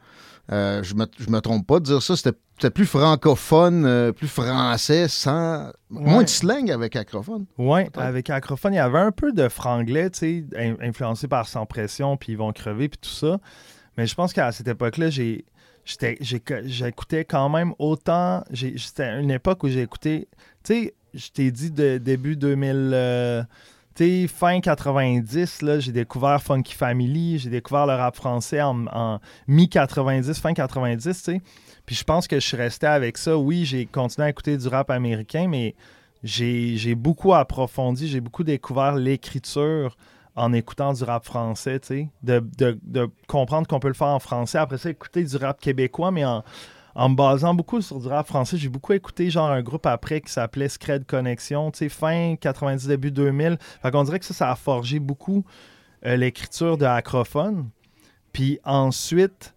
[0.52, 4.28] euh, je me, je me trompe pas de dire ça, c'était, plus francophone, euh, plus
[4.28, 7.46] français, sans moins de slang avec acrophone.
[7.86, 8.00] Peut-être.
[8.00, 11.66] avec Acrophone, il y avait un peu de franglais, tu sais, in- influencé par Sans
[11.66, 13.38] Pression, puis Ils vont crever, puis tout ça.
[13.98, 15.46] Mais je pense qu'à cette époque-là, j'ai,
[16.22, 18.44] j'écoutais quand même autant.
[18.52, 20.28] j'ai- C'était une époque où j'ai écouté.
[20.64, 22.92] Tu sais, je t'ai dit de début 2000.
[22.94, 23.44] euh,
[24.28, 30.34] fin 90, là, j'ai découvert Funky Family, j'ai découvert le rap français en, en mi-90,
[30.40, 31.42] fin 90, tu sais.
[31.86, 33.38] Puis je pense que je suis resté avec ça.
[33.38, 35.76] Oui, j'ai continué à écouter du rap américain, mais
[36.24, 39.98] j'ai beaucoup approfondi, j'ai beaucoup découvert l'écriture
[40.36, 41.80] en écoutant du rap français,
[42.24, 44.58] de- de comprendre qu'on peut le faire en français.
[44.58, 46.44] Après ça, écouter du rap québécois, mais en,
[46.96, 48.58] en me basant beaucoup sur du rap français.
[48.58, 52.88] J'ai beaucoup écouté genre un groupe après qui s'appelait Scred Connexion, tu sais, fin 90,
[52.88, 53.58] début 2000.
[53.82, 55.44] Fait qu'on dirait que ça, ça a forgé beaucoup
[56.06, 57.70] euh, l'écriture de Acrophone.
[58.32, 59.54] Puis ensuite,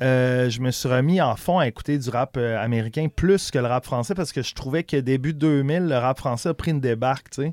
[0.00, 3.58] euh, je me suis remis en fond à écouter du rap euh, américain plus que
[3.58, 6.70] le rap français parce que je trouvais que début 2000, le rap français a pris
[6.70, 7.26] une débarque.
[7.36, 7.52] Je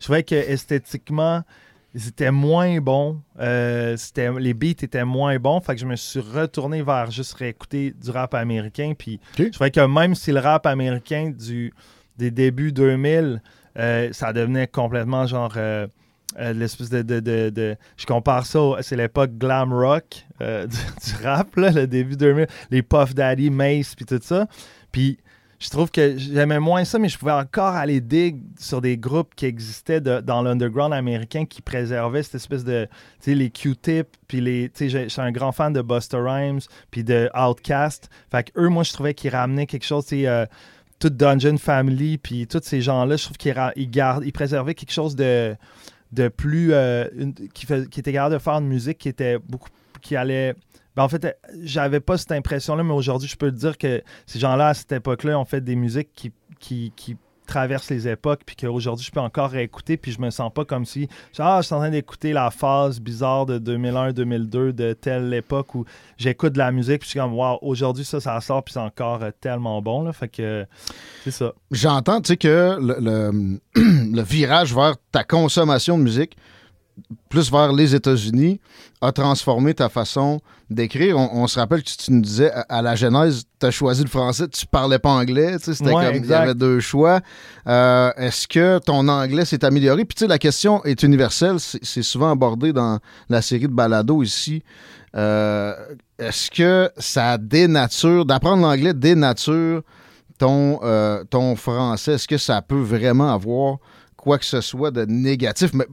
[0.00, 1.42] trouvais que esthétiquement,
[1.96, 3.20] c'était moins bon.
[3.40, 5.60] Euh, c'était, les beats étaient moins bons.
[5.60, 8.92] Fait que je me suis retourné vers juste réécouter du rap américain.
[8.98, 11.72] Puis je trouvais que même si le rap américain du,
[12.18, 13.40] des débuts 2000,
[13.78, 15.52] euh, ça devenait complètement genre.
[15.56, 15.86] euh,
[16.38, 20.66] euh, l'espèce de, de, de- de- Je compare ça, au- c'est l'époque glam rock du,
[20.66, 24.46] du rap, là, le début 2000, les Puff Daddy, Mace, puis tout ça.
[24.92, 25.18] Puis
[25.58, 29.34] je trouve que j'aimais moins ça, mais je pouvais encore aller dig sur des groupes
[29.34, 32.86] qui existaient dans l'underground américain qui préservaient cette espèce de,
[33.20, 36.18] tu sais, les Q-Tip, puis les, tu sais, je suis un grand fan de Buster
[36.18, 38.10] Rhymes, puis de Outkast.
[38.30, 40.44] Fait que eux, moi, je trouvais qu'ils ramenaient quelque chose, tu sais, euh,
[40.98, 45.16] tout Dungeon Family, puis tous ces gens-là, je trouve qu'ils gardent, ils préservaient quelque chose
[45.16, 45.56] de,
[46.12, 47.08] de plus, euh,
[47.54, 49.68] qui, qui était capable de faire une musique qui était beaucoup,
[50.02, 50.54] qui allait
[50.96, 51.32] ben, en fait, euh,
[51.62, 54.92] j'avais pas cette impression-là, mais aujourd'hui, je peux te dire que ces gens-là, à cette
[54.92, 59.20] époque-là, ont fait des musiques qui, qui, qui traversent les époques, puis qu'aujourd'hui, je peux
[59.20, 62.32] encore réécouter, puis je me sens pas comme si, ah, je suis en train d'écouter
[62.32, 65.84] la phase bizarre de 2001-2002 de telle époque où
[66.16, 68.80] j'écoute de la musique, puis je suis comme, waouh, aujourd'hui, ça, ça sort, puis c'est
[68.80, 70.12] encore euh, tellement bon, là.
[70.12, 70.66] Fait que,
[71.22, 71.52] c'est ça.
[71.70, 76.36] J'entends, tu sais, que le- le virage vers ta consommation de musique,
[77.28, 78.60] plus vers les États-Unis,
[79.00, 81.18] a transformé ta façon d'écrire.
[81.18, 84.02] On, on se rappelle que tu nous disais, à, à la genèse, tu as choisi
[84.02, 86.80] le français, tu parlais pas anglais, tu sais, c'était Ouais, comme, il y avait deux
[86.80, 87.20] choix.
[87.66, 90.04] Euh, Est-ce que ton anglais s'est amélioré?
[90.04, 94.22] Puis, tu sais, la question est universelle, c'est souvent abordé dans la série de balados
[94.22, 94.62] ici.
[95.14, 95.74] Euh,
[96.18, 99.82] Est-ce que ça dénature, d'apprendre l'anglais dénature
[100.38, 103.78] ton, euh, ton français, est-ce que ça peut vraiment avoir
[104.16, 105.70] quoi que ce soit de négatif?
[105.72, 105.86] Mais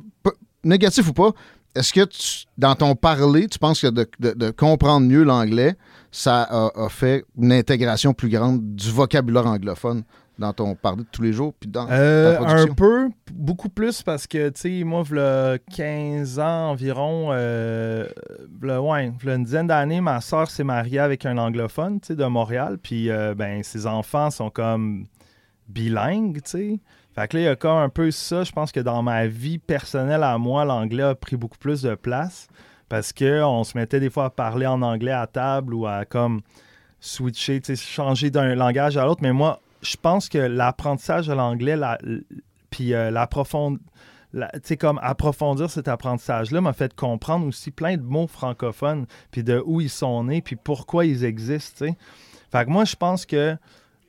[0.64, 1.32] négatif ou pas,
[1.76, 5.76] est-ce que tu- dans ton parler, tu penses que de, de- de comprendre mieux l'anglais,
[6.12, 10.04] ça a, a fait une intégration plus grande du vocabulaire anglophone
[10.40, 12.72] dans ton parler de tous les jours puis dans Euh, ta production?
[12.72, 18.08] un peu, beaucoup plus parce que, tu sais, moi, v'là 15 ans environ, euh,
[18.62, 22.16] v'là, ouais, v'là une dizaine d'années, ma soeur s'est mariée avec un anglophone, tu sais,
[22.16, 22.78] de Montréal.
[22.82, 25.06] Puis, euh, ben, ses enfants sont comme
[25.68, 26.80] bilingues, tu sais.
[27.16, 28.44] Fait que là, il y a comme un peu ça.
[28.44, 31.96] Je pense que dans ma vie personnelle à moi, l'anglais a pris beaucoup plus de
[31.96, 32.48] place
[32.90, 36.42] parce qu'on se mettait des fois à parler en anglais à table ou à comme
[37.00, 39.22] switcher, changer d'un langage à l'autre.
[39.22, 41.98] Mais moi, je pense que l'apprentissage de l'anglais, la-
[42.70, 43.28] puis euh, la-
[44.80, 49.82] comme approfondir cet apprentissage-là m'a fait comprendre aussi plein de mots francophones, puis de où
[49.82, 51.98] ils sont nés, puis pourquoi ils existent, tu sais.
[52.52, 53.56] Fait que moi, je pense que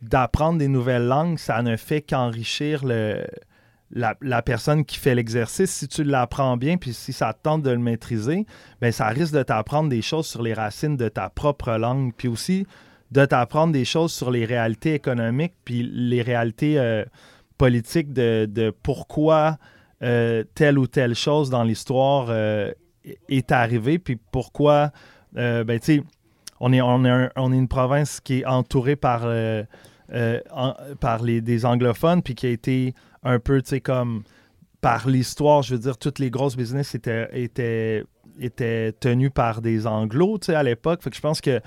[0.09, 3.25] d'apprendre des nouvelles langues, ça ne fait qu'enrichir le,
[3.95, 5.71] la, personne qui fait l'exercice.
[5.71, 8.47] Si tu l'apprends bien, puis si ça te tente de le maîtriser,
[8.81, 12.29] ben ça risque de t'apprendre des choses sur les racines de ta propre langue, puis
[12.29, 12.67] aussi
[13.11, 17.05] de t'apprendre des choses sur les réalités économiques, puis les réalités euh,
[17.59, 19.59] politiques de, de pourquoi
[20.03, 22.73] euh, telle ou telle chose dans l'histoire euh,
[23.29, 24.91] est arrivée, puis pourquoi,
[25.35, 26.03] ben, tu sais,
[26.59, 29.27] on est, on, est on est une province qui est entourée par,
[30.13, 30.41] euh,
[31.01, 34.23] par les, des anglophones, puis qui a été un peu, tu sais, comme
[34.81, 38.05] par l'histoire, je veux dire, toutes les grosses business étaient, étaient,
[38.39, 41.03] étaient tenues par des anglos, tu sais, à l'époque.
[41.03, 41.61] Fait que je pense que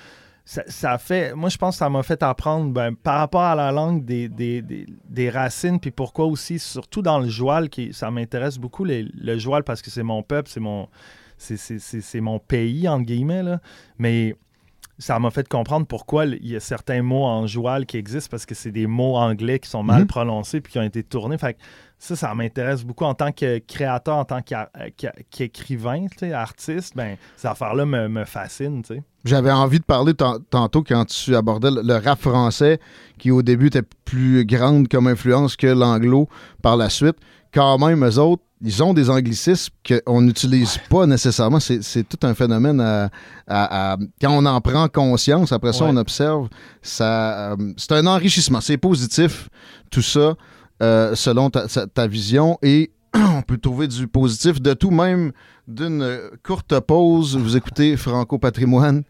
[0.46, 3.72] ça, fait, moi, je pense que ça m'a fait apprendre ben, par rapport à la
[3.72, 9.38] langue des, racines, puis pourquoi aussi, surtout dans le joual, qui, ça m'intéresse beaucoup, le
[9.38, 10.50] joual, parce que c'est mon peuple,
[11.38, 13.60] c'est mon pays, entre guillemets, là.
[13.98, 14.36] mais
[15.00, 18.46] ça m'a fait comprendre pourquoi il y a certains mots en joual qui existent, parce
[18.46, 20.08] que c'est des mots anglais qui sont mal Mhm.
[20.08, 21.38] prononcés, puis qui ont été tournés.
[21.38, 21.60] Fait que
[22.00, 24.70] ça, ça m'intéresse beaucoup en tant que créateur, en tant qu'a-
[25.30, 28.82] qu'écrivain, artiste, ben, ces affaires-là me, me fascinent.
[29.26, 32.80] J'avais envie de parler tan- tantôt quand tu abordais le, le rap français,
[33.18, 36.28] qui au début était plus grande comme influence que l'anglo
[36.62, 37.18] par la suite.
[37.54, 41.60] Quand même, eux autres, ils ont des anglicismes qu'on n'utilise pas nécessairement.
[41.60, 43.10] C'est tout un phénomène à,
[43.48, 45.92] à- à- Quand on en prend conscience, après ça, Ouais.
[45.94, 46.48] on observe,
[46.82, 48.60] ça, euh, c'est un enrichissement.
[48.62, 49.50] C'est positif,
[49.92, 50.34] tout ça,
[50.82, 52.58] euh, selon ta, ta vision.
[52.64, 55.32] Et on peut trouver du positif de tout, même
[55.68, 57.38] d'une courte pause.
[57.38, 59.04] Vous écoutez Franco Patrimoine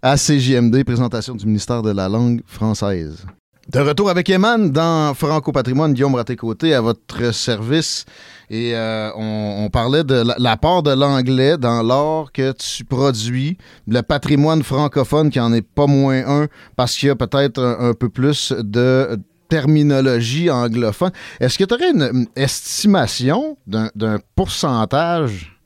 [0.00, 3.26] à CJMD, présentation du ministère de la langue française.
[3.72, 8.04] De retour avec Eman dans Franco Patrimoine, Guillaume Raté-Côté à votre service.
[8.50, 13.56] Et euh, on, on parlait de la- l'apport de l'anglais dans l'art que tu produis,
[13.88, 16.46] le patrimoine francophone qui en est pas moins un
[16.76, 21.10] parce qu'il y a peut-être un, peu plus de terminologie anglophone.
[21.40, 25.58] Est-ce que tu aurais une, estimation d'un d'un pourcentage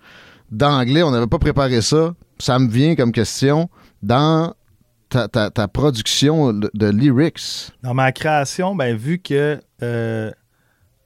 [0.53, 1.03] d'anglais?
[1.03, 2.15] On n'avait pas préparé ça.
[2.39, 3.69] Ça me vient comme question
[4.05, 4.55] dans
[5.09, 7.71] ta, ta- ta production de, lyrics?
[7.83, 10.31] Dans ma création, ben, vu que euh,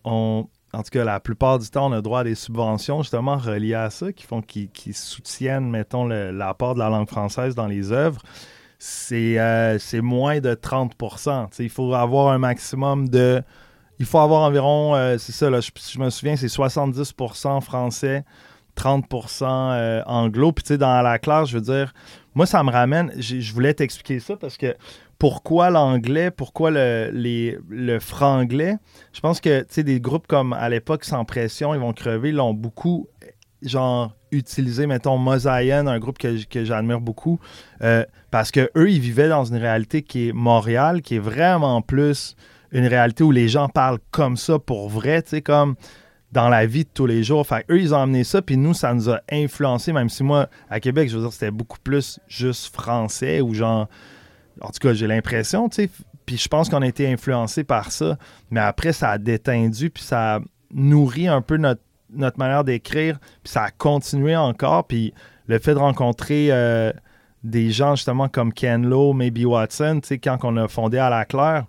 [0.04, 3.36] on, en tout cas, la plupart du temps, on a droit à des subventions justement
[3.36, 7.92] reliées à ça, qui font qui, soutiennent, mettons, l'apport de la langue française dans les
[7.92, 8.22] œuvres.
[8.78, 13.42] C'est euh, moins de 30 Tu sais, Il faut avoir un maximum de.
[13.98, 18.24] Il faut avoir environ, euh, c'est ça, là, je, je me souviens, c'est 70% français,
[18.76, 20.52] 30% euh, anglo.
[20.52, 21.92] Puis, tu sais, dans la classe, je veux dire,
[22.34, 24.74] moi, ça me ramène, je voulais t'expliquer ça parce que
[25.18, 28.76] pourquoi l'anglais, pourquoi le, les- le franglais?
[29.12, 32.32] Je pense que, tu sais, des groupes comme à l'époque Sans Pression, ils vont crever,
[32.32, 33.06] l'ont beaucoup,
[33.62, 37.38] genre, utilisé, mettons, Mosaïen, un groupe que, que j'admire beaucoup,
[37.82, 41.82] euh, parce que eux, ils vivaient dans une réalité qui est Montréal, qui est vraiment
[41.82, 42.34] plus
[42.72, 45.76] une réalité où les gens parlent comme ça pour vrai, tu sais, comme
[46.32, 47.46] dans la vie de tous les jours.
[47.46, 50.48] Fait eux, ils ont amené ça, puis nous, ça nous a influencé, même si moi,
[50.70, 53.88] à Québec, je veux dire, c'était beaucoup plus juste français ou genre.
[54.60, 55.90] En tout cas, j'ai l'impression, tu sais.
[56.26, 58.16] Puis je pense qu'on a été influencé par ça.
[58.50, 60.40] Mais après, ça a détendu, puis ça a
[60.72, 64.86] nourri un peu notre, notre manière d'écrire, puis ça a continué encore.
[64.86, 65.12] Puis
[65.46, 66.92] le fait de rencontrer euh,
[67.42, 71.10] des gens, justement, comme Ken Lo, Maybe Watson, tu sais, quand on a fondé à
[71.10, 71.64] la Claire,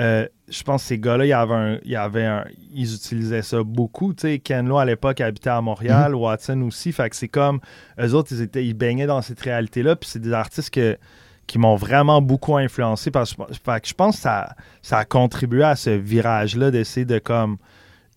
[0.00, 2.94] euh, je pense que ces gars-là, il y avait un- il y avait un- ils
[2.94, 4.12] utilisaient ça beaucoup.
[4.12, 6.92] Tu sais, Ken Lo, à l'époque, habitait à Montréal, Watson aussi.
[6.92, 7.60] Fait que c'est comme,
[8.00, 9.96] eux autres, ils, étaient, ils baignaient dans cette réalité-là.
[9.96, 10.98] Puis c'est des artistes que,
[11.46, 13.10] qui m'ont vraiment beaucoup influencé.
[13.10, 16.70] Parce, que je- fait que je pense que ça, ça a contribué à ce virage-là
[16.70, 17.56] d'essayer de comme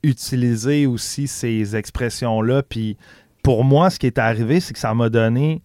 [0.04, 2.64] utiliser aussi ces expressions-là.
[2.64, 2.98] Puis
[3.44, 5.62] pour moi, ce qui est arrivé, c'est que ça m'a donné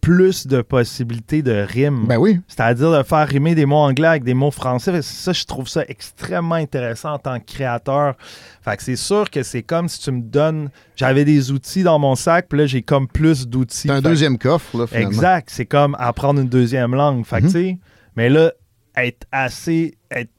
[0.00, 2.06] plus de possibilités de rimes.
[2.06, 2.40] Ben oui.
[2.48, 5.02] C'est-à-dire de faire rimer des mots anglais avec des mots français.
[5.02, 8.14] Ça, je trouve ça extrêmement intéressant en tant que créateur.
[8.62, 10.70] Fait que c'est sûr que c'est comme si tu me donnes.
[10.96, 13.88] J'avais des outils dans mon sac, puis là, j'ai comme plus d'outils.
[13.88, 15.08] C'est un Fait deuxième coffre, là, finalement.
[15.10, 15.48] Exact.
[15.50, 17.24] C'est comme apprendre une deuxième langue.
[17.26, 17.52] Fait que, Mhm.
[17.52, 17.78] tu sais,
[18.16, 18.52] mais là,
[18.96, 19.98] être assez.
[20.10, 20.30] Être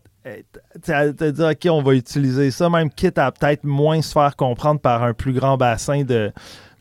[0.84, 4.80] te dire, OK, on va utiliser ça, même quitte à peut-être moins se faire comprendre
[4.80, 6.32] par un plus grand bassin de,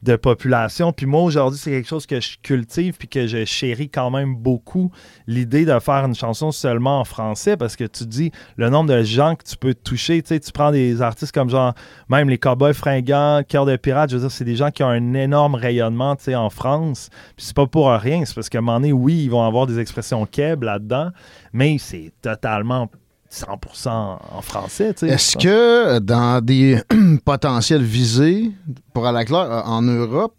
[0.03, 0.93] de population.
[0.93, 4.35] Puis moi, aujourd'hui, c'est quelque chose que je cultive puis que je chéris quand même
[4.35, 4.91] beaucoup
[5.27, 9.03] l'idée de faire une chanson seulement en français parce que tu dis le nombre de
[9.03, 10.23] gens que tu peux toucher.
[10.23, 11.75] Tu sais, tu prends des artistes comme genre,
[12.09, 14.89] même les Cowboys fringants, Cœur de Pirate, je veux dire, c'est des gens qui ont
[14.89, 17.11] un énorme rayonnement, tu sais, en France.
[17.37, 19.67] Puis c'est pas pour rien, c'est parce qu'à un moment donné, oui, ils vont avoir
[19.67, 21.11] des expressions keb là-dedans,
[21.53, 22.89] mais c'est totalement
[23.33, 24.93] 100% en français.
[24.95, 25.09] tu sais.
[25.15, 26.81] Est-ce que dans des
[27.25, 28.51] potentiels visés
[28.93, 30.35] pour à la claire euh, en Europe,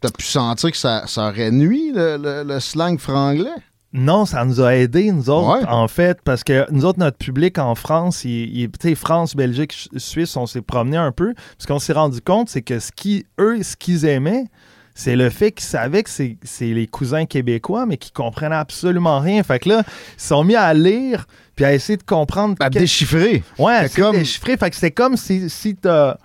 [0.00, 3.50] t'as pu sentir que ça, ça aurait nuit le, le- le slang franglais?
[3.92, 5.66] Non, ça nous a aidés, nous autres, Ouais.
[5.66, 10.36] en fait, parce que nous autres, notre public en France, il, il- France, Belgique, Suisse,
[10.36, 11.34] on s'est promené un peu.
[11.58, 14.44] Ce qu'on s'est rendu compte, c'est que ce qui, eux, ce qu'ils aimaient,
[14.94, 19.20] c'est le fait qu'ils savaient que c'est c'est les cousins québécois, mais qu'ils comprenaient absolument
[19.20, 19.42] rien.
[19.42, 21.26] Fait que là, ils se sont mis à lire
[21.58, 22.54] puis à essayer de comprendre.
[22.60, 23.42] À quel- déchiffrer.
[23.58, 24.56] Ouais, comme- déchiffré.
[24.56, 26.16] Fait que c'est comme si, si t'as.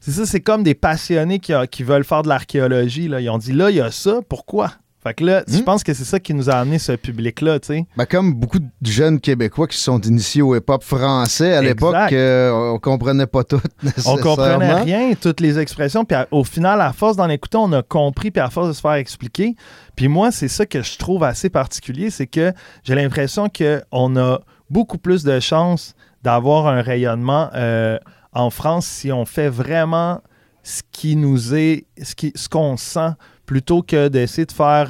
[0.00, 3.06] C'est ça, c'est comme des passionnés qui, qui veulent faire de l'archéologie.
[3.08, 3.20] là.
[3.20, 4.72] Ils ont dit là, il y a ça, pourquoi?
[5.02, 5.64] Fait que là, je Hmm?
[5.64, 7.86] pense que c'est ça qui nous a amené ce public-là, tu sais?
[7.96, 11.94] Ben, comme beaucoup de jeunes Québécois qui se sont initiés au hip-hop français à l'époque,
[12.12, 13.60] euh, on comprenait pas tout
[14.06, 16.04] On comprenait rien, toutes les expressions.
[16.04, 18.72] Puis à- au final, à force d'en écouter, on a compris, puis à force de
[18.72, 19.54] se faire expliquer.
[19.94, 24.40] Puis moi, c'est ça que je trouve assez particulier, c'est que j'ai l'impression qu'on a
[24.70, 27.98] beaucoup plus de chances d'avoir un rayonnement euh,
[28.32, 30.20] en France si on fait vraiment
[30.62, 33.12] ce qui nous est, ce qu'on sent,
[33.46, 34.88] plutôt que d'essayer de faire...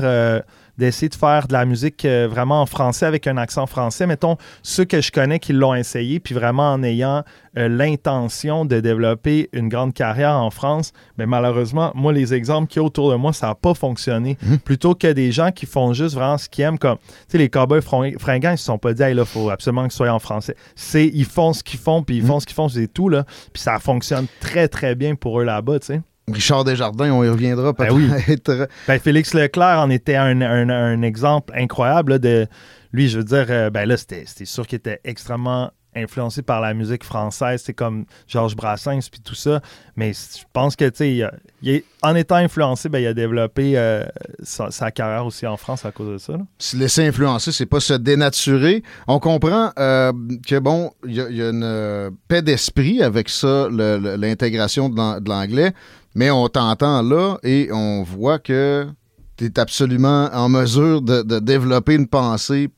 [0.78, 4.06] d'essayer de faire de la musique euh, vraiment en français avec un accent français.
[4.06, 7.24] Mettons, ceux que je connais qui l'ont essayé, puis vraiment en ayant
[7.56, 12.80] euh, l'intention de développer une grande carrière en France, mais malheureusement, moi, les exemples qu'il
[12.80, 14.38] y a autour de moi, ça n'a pas fonctionné.
[14.64, 17.48] Plutôt que des gens qui font juste vraiment ce qu'ils aiment, comme, tu sais, les
[17.48, 20.10] cowboys fring- fringants, ils se sont pas dit, hey, là, faut absolument que ce soit
[20.10, 20.54] en français.
[20.76, 23.24] C'est, ils font ce qu'ils font, puis ils font ce qu'ils font, c'est tout, là.
[23.52, 26.00] Puis ça fonctionne très, très bien pour eux là-bas, tu sais.
[26.32, 27.94] Richard Desjardins, on y reviendra Ben peut-être.
[27.94, 28.66] oui.
[28.86, 32.46] Ben, Félix Leclerc en était un, un- un exemple incroyable là, de
[32.92, 36.74] lui, je veux dire, euh, ben là, c'était sûr qu'il était extrêmement influencé par la
[36.74, 39.60] musique française, c'est comme Georges Brassens puis tout ça,
[39.96, 41.20] mais je pense que, tu
[41.62, 44.04] sais, en étant influencé, ben, il a développé euh,
[44.42, 46.34] sa, sa carrière aussi en France à cause de ça.
[46.34, 46.38] là.
[46.58, 48.84] se laisser influencer, c'est pas se dénaturer.
[49.08, 50.12] On comprend euh,
[50.46, 54.88] que, bon, il y, a- il y a une euh, paix d'esprit avec ça, l'intégration
[54.88, 55.72] de l'anglais,
[56.18, 58.88] mais on t'entend là et on voit que
[59.36, 62.70] tu es absolument en mesure de, développer une pensée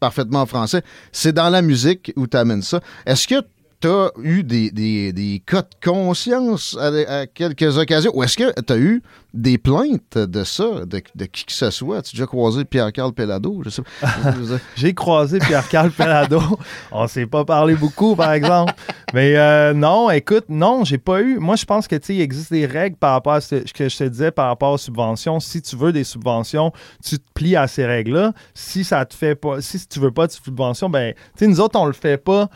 [0.00, 0.82] parfaitement en français.
[1.12, 2.80] C'est dans la musique où tu amènes ça.
[3.06, 3.36] Est-ce que
[3.80, 8.36] tu as eu des, des, des cas de conscience à, à quelques occasions ou est-ce
[8.36, 9.02] que tu as eu
[9.34, 12.02] des plaintes de ça, de, de qui que ce soit?
[12.02, 13.62] Tu as déjà croisé Pierre-Carl Pellado?
[13.64, 13.82] Je sais
[14.76, 16.40] J'ai croisé Pierre-Carl Pelado.
[16.92, 18.72] On s'est pas parlé beaucoup, par exemple.
[19.14, 21.38] Mais euh, non, écoute, non, j'ai pas eu.
[21.38, 23.88] Moi, je pense que tu sais, il existe des règles par rapport à ce que
[23.88, 25.40] je te disais par rapport aux subventions.
[25.40, 26.72] Si tu veux des subventions,
[27.04, 28.32] tu te plies à ces règles-là.
[28.54, 31.60] Si ça te fait pas, si tu veux pas de subventions, ben, tu sais, nous
[31.60, 32.48] autres, on le fait pas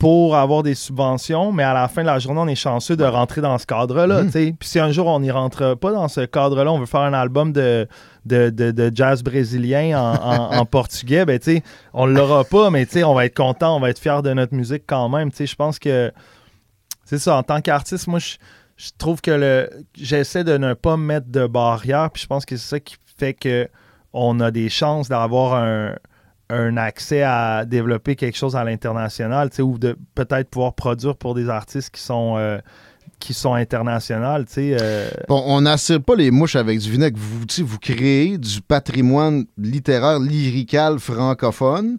[0.00, 3.04] pour avoir des subventions, mais à la fin de la journée, on est chanceux de
[3.04, 4.22] rentrer dans ce cadre-là.
[4.30, 4.54] sais.
[4.58, 7.12] Puis si un jour on n'y rentre pas dans ce cadre-là, on veut faire un
[7.12, 7.86] album de,
[8.24, 12.70] de, de- de jazz brésilien en, en- en portugais, ben tu sais, on l'aura pas,
[12.70, 15.30] mais on va être content, on va être fier de notre musique quand même.
[15.38, 16.10] Je pense que
[17.04, 18.36] c'est ça, en tant qu'artiste, moi, je,
[18.78, 22.56] je trouve que le j'essaie de ne pas mettre de barrière, puis je pense que
[22.56, 23.68] c'est ça qui fait que
[24.14, 25.94] on a des chances d'avoir un,
[26.50, 31.48] un accès à développer quelque chose à l'international, ou de peut-être pouvoir produire pour des
[31.48, 32.58] artistes qui sont euh,
[33.18, 34.76] qui sont internationales, tu sais.
[34.80, 37.18] euh, Bon, on n'assire pas les mouches avec du vinaigre.
[37.20, 41.98] Vous, vous créez du patrimoine littéraire, lyrical francophone.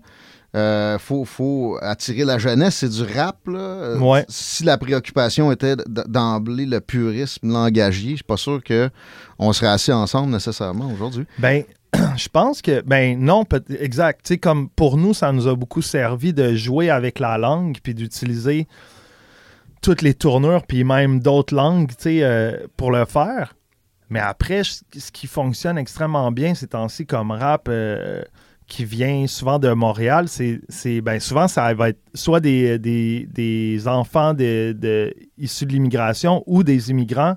[0.54, 3.38] Euh, faut, faut attirer la jeunesse, c'est du rap.
[3.48, 3.60] Là.
[3.60, 4.26] Euh, Ouais.
[4.28, 9.94] Si la préoccupation était d'emblée le purisme langagier, je suis pas sûr qu'on serait assis
[9.94, 11.26] ensemble nécessairement aujourd'hui.
[11.38, 11.64] Ben,
[12.18, 13.44] je pense que, ben non,
[13.80, 14.22] exact.
[14.26, 17.78] Tu sais, comme pour nous, ça nous a beaucoup servi de jouer avec la langue
[17.84, 18.68] puis d'utiliser
[19.82, 23.56] toutes les tournures puis même d'autres langues, tu sais, euh, pour le faire.
[24.10, 28.22] Mais après, ce qui fonctionne extrêmement bien ces temps-ci comme rap euh,
[28.68, 33.88] qui vient souvent de Montréal, c'est, ben souvent ça va être soit des, des, des
[33.88, 37.36] enfants de, de- issus de l'immigration ou des immigrants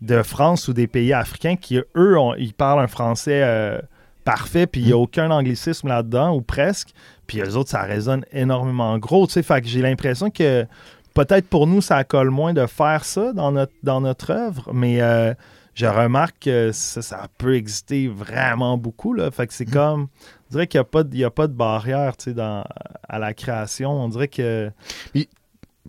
[0.00, 3.78] de France ou des pays africains qui, eux, ils parlent un français euh,
[4.26, 6.90] parfait, puis il n'y a aucun anglicisme là-dedans, ou presque.
[7.26, 9.42] Puis eux autres, ça résonne énormément gros, tu sais.
[9.42, 10.66] Fait que j'ai l'impression que
[11.14, 15.00] peut-être pour nous, ça colle moins de faire ça dans notre, dans notre œuvre, mais
[15.00, 15.32] euh,
[15.74, 19.14] je remarque que ça, ça peut exister vraiment beaucoup.
[19.14, 19.30] Là.
[19.30, 20.08] Fait que c'est comme.
[20.48, 22.32] On dirait qu'il n'y a, pas de- il y a pas de barrière tu sais,
[22.34, 22.64] dans,
[23.08, 23.90] à la création.
[23.90, 24.70] On dirait que.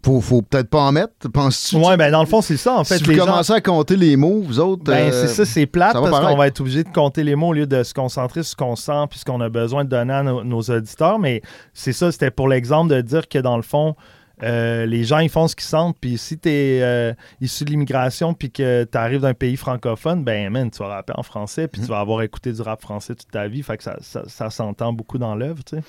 [0.07, 1.75] Faut, faut peut-être pas en mettre, penses-tu?
[1.75, 2.75] Ouais, ben dans le fond, c'est ça.
[2.79, 4.85] En fait, si vous les gens- commencez à compter les mots, vous autres.
[4.85, 7.35] Ben, euh, c'est ça, c'est plate ça parce qu'on va être obligé de compter les
[7.35, 9.83] mots au lieu de se concentrer sur ce qu'on sent puis ce qu'on a besoin
[9.83, 11.19] de donner à nos, nos auditeurs.
[11.19, 11.41] Mais
[11.73, 13.95] c'est ça, c'était pour l'exemple de dire que dans le fond,
[14.43, 15.97] euh, les gens, ils font ce qu'ils sentent.
[15.99, 20.49] Puis si tu es issu de l'immigration puis que tu arrives d'un pays francophone, ben,
[20.49, 23.29] man, tu vas rapper en français puis tu vas avoir écouté du rap français toute
[23.29, 23.61] ta vie.
[23.61, 25.83] Fait que ça, ça- ça s'entend beaucoup dans l'œuvre, tu sais.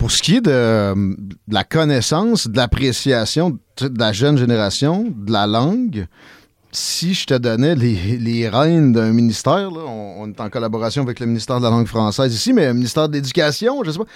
[0.00, 0.94] Pour ce qui est de,
[1.46, 6.06] la connaissance, de l'appréciation de la jeune génération, de la langue,
[6.72, 11.20] si je te donnais les, les rênes d'un ministère, là, on, est en collaboration avec
[11.20, 14.06] le ministère de la langue française ici, mais le ministère de l'Éducation, je sais pas,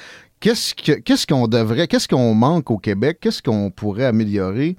[0.41, 4.77] qu'est-ce que- qu'est-ce qu'on devrait, qu'est-ce qu'on manque au Québec, qu'est-ce qu'on pourrait améliorer,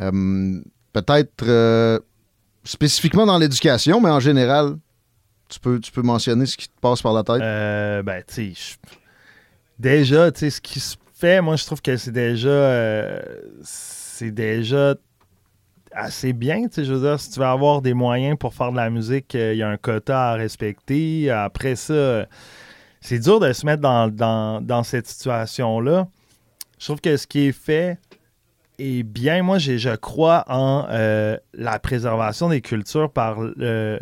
[0.00, 0.60] Euh,
[0.92, 1.98] peut-être euh,
[2.64, 4.76] spécifiquement dans l'éducation, mais en général,
[5.48, 7.40] tu peux, tu peux mentionner ce qui te passe par la tête.
[7.40, 8.76] Euh, ben, tu sais,
[9.78, 13.20] déjà, tu sais, ce qui se fait, moi, je trouve que c'est déjà, euh,
[13.62, 14.94] c'est déjà
[15.92, 18.72] assez bien, tu sais, je veux dire, si tu veux avoir des moyens pour faire
[18.72, 21.30] de la musique, euh, il y a un quota à respecter.
[21.30, 22.26] Après ça,
[23.00, 26.08] c'est dur de se mettre dans, cette situation-là.
[26.78, 27.98] Je trouve que ce qui est fait
[28.78, 29.42] est bien.
[29.42, 34.00] Moi, je crois en euh, la préservation des cultures par le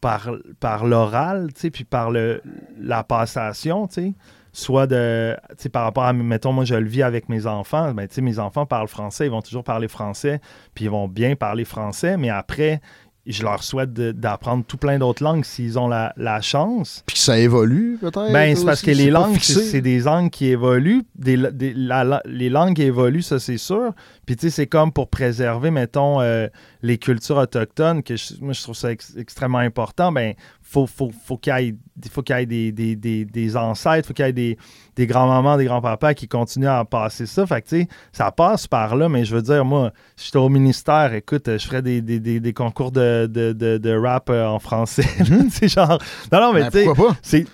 [0.00, 2.42] par, par l'oral, tu sais, puis par le,
[2.78, 4.12] la passation, tu sais,
[4.56, 7.92] soit de, tu sais, par rapport à, mettons, moi, je le vis avec mes enfants,
[7.92, 10.40] ben, tu sais, mes enfants parlent français, ils vont toujours parler français,
[10.74, 12.80] puis ils vont bien parler français, mais après,
[13.26, 17.02] je leur souhaite d'apprendre tout plein d'autres langues s'ils ont la, la chance.
[17.06, 18.30] Puis que ça évolue, peut-être?
[18.32, 21.02] Ben, c'est parce que les langues, c'est c'est des langues qui évoluent.
[21.16, 23.92] Des, des- la- la- les langues évoluent, ça, c'est sûr.
[24.26, 26.48] Puis, tu sais, c'est comme pour préserver, mettons, euh,
[26.82, 30.12] les cultures autochtones, que je- moi, je trouve ça ex- extrêmement important.
[30.12, 34.24] Ben, faut, faut, faut qu'il y ait, y des, des, des, des ancêtres, faut qu'il
[34.24, 34.56] y ait des,
[34.96, 37.46] des grands-mamans, des grands-papas qui continuent à passer ça.
[37.46, 40.38] Fait que, tu sais, ça passe par là, mais je veux dire, moi, si j'étais
[40.38, 42.18] au ministère, écoute, je ferais des, des,
[42.52, 45.04] concours de, de, de, de rap euh, en français.
[45.24, 45.98] tu sais, genre...
[46.32, 46.84] Non, non, mais Ben, tu sais...
[46.84, 47.16] pourquoi pas?
[47.22, 47.44] C'est,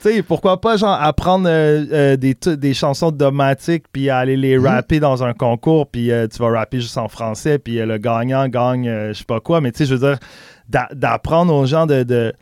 [0.79, 2.35] genre, apprendre euh, euh, des,
[2.75, 4.67] chansons domatiques, puis aller les Mhm.
[4.67, 8.47] rapper dans un concours, puis tu vas rapper juste en français, puis euh, le gagnant
[8.49, 10.19] gagne, euh, je sais pas quoi, mais tu sais, je veux dire,
[10.69, 12.33] d'a- d'apprendre aux gens de,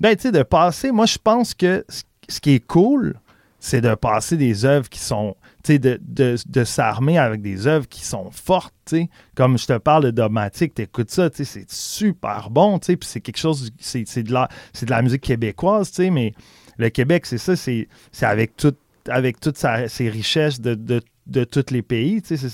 [0.00, 0.92] ben, tu sais, de passer.
[0.92, 3.14] Moi, je pense que ce- qui est cool,
[3.58, 7.88] c'est de passer des œuvres qui sont, tu sais, de, de, s'armer avec des œuvres
[7.88, 9.08] qui sont fortes, tu sais.
[9.34, 12.96] Comme je te parle de Dogmatic, t'écoutes ça, tu sais, c'est super bon, tu sais,
[12.96, 14.48] puis c'est quelque chose, c'est de, la-
[14.82, 16.32] de la musique québécoise, tu sais, mais
[16.78, 17.88] le Québec, c'est ça, c'est
[18.22, 18.74] avec, tout,
[19.08, 22.48] avec toutes ses richesses de, de, de tous les pays, tu sais,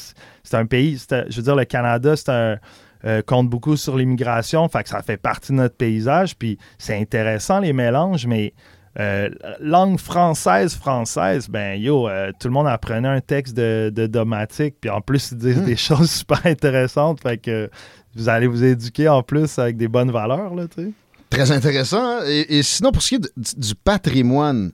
[0.45, 0.99] c'est- un pays,
[1.29, 2.57] je veux dire, le Canada, c'est un
[3.05, 6.97] euh, compte beaucoup sur l'immigration, fait que ça fait partie de notre paysage, puis c'est
[6.97, 8.55] intéressant les mélanges, mais
[9.01, 14.07] euh, langue française, française, ben yo, euh, tout le monde apprenait un texte de, de
[14.07, 17.69] Domatique, puis en plus ils disent des choses super intéressantes, fait que
[18.15, 20.91] vous allez vous éduquer en plus avec des bonnes valeurs, là, tu sais.
[21.29, 21.99] Très intéressant.
[22.05, 22.21] hein?
[22.29, 24.71] Et, et sinon, pour ce qui est de- du, du patrimoine,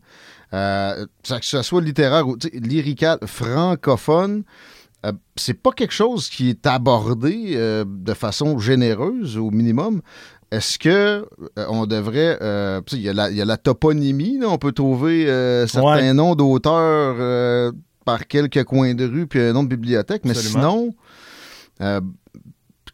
[0.54, 4.44] euh, que ce soit littéraire ou lyrical, francophone,
[5.06, 10.00] euh, c'est pas quelque chose qui est abordé euh, de façon généreuse au minimum.
[10.50, 11.24] Est-ce que euh,
[11.68, 12.38] on devrait.
[12.92, 15.26] Il y, a la- il y a la toponymie, là, on peut trouver
[15.68, 16.12] certains Ouais.
[16.14, 17.72] noms d'auteurs
[18.06, 20.94] par quelques coins de rue puis un nom de bibliothèque, mais Absolument.
[21.78, 22.04] sinon.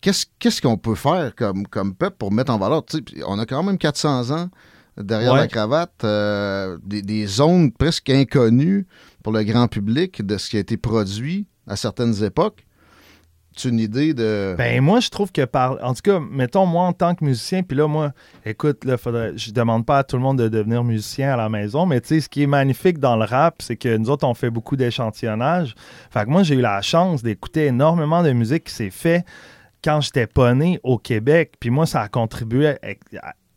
[0.00, 2.82] Qu'est-ce qu'on peut faire comme, comme peuple pour mettre en valeur?
[3.26, 4.50] On a quand même 400 ans
[4.96, 5.40] derrière Ouais.
[5.40, 8.86] la cravate, euh, des, des zones presque inconnues
[9.22, 12.66] pour le grand public de ce qui a été produit à certaines époques.
[13.56, 14.56] Tu une idée de.
[14.58, 17.62] Ben moi je trouve que par en tout cas mettons moi en tant que musicien
[17.62, 18.10] puis là moi
[18.44, 21.48] écoute là faudrait je demande pas à tout le monde de devenir musicien à la
[21.48, 24.26] maison mais tu sais ce qui est magnifique dans le rap c'est que nous autres
[24.26, 25.76] on fait beaucoup d'échantillonnage
[26.10, 29.24] fait que moi j'ai eu la chance d'écouter énormément de musique qui s'est fait
[29.84, 32.74] quand j'étais pas né au Québec puis moi ça a contribué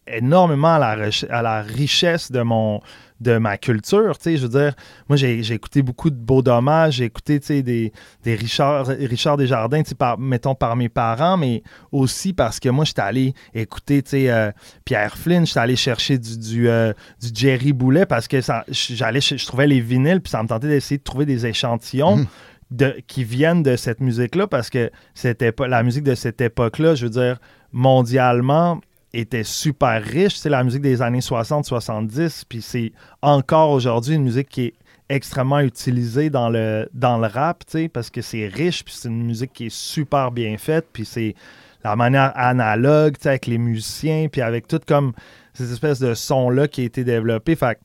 [0.07, 2.81] énormément à la, à la richesse de mon
[3.19, 4.73] de ma culture, tu sais, je veux dire,
[5.09, 7.91] moi j'ai écouté beaucoup de beaux dommages, j'ai écouté, tu sais, des,
[8.23, 12.69] des Richard, Richard Desjardins, tu sais, par, mettons par mes parents, mais aussi parce que
[12.69, 14.51] moi j'étais allé écouter, tu sais, euh,
[14.85, 18.39] Pierre Flynn, j'étais allé chercher du, du, euh, du Jerry Boulet parce que
[18.69, 22.25] j'allais, je trouvais les vinyles, puis ça me tentait d'essayer de trouver des échantillons.
[22.69, 26.95] De, qui viennent de cette musique-là parce que c'était pas la musique de cette époque-là,
[26.95, 27.39] je veux dire,
[27.71, 28.81] mondialement,
[29.13, 30.35] était super riche.
[30.35, 32.91] C'est la musique des années 60-70, puis c'est
[33.21, 34.73] encore aujourd'hui une musique qui est
[35.09, 39.53] extrêmement utilisée dans le, dans le rap, parce que c'est riche, puis c'est une musique
[39.53, 41.35] qui est super bien faite, puis c'est
[41.83, 45.13] la manière analogue, avec les musiciens, puis avec tout comme
[45.53, 47.55] ces espèces de sons-là qui a été développé.
[47.55, 47.79] Fait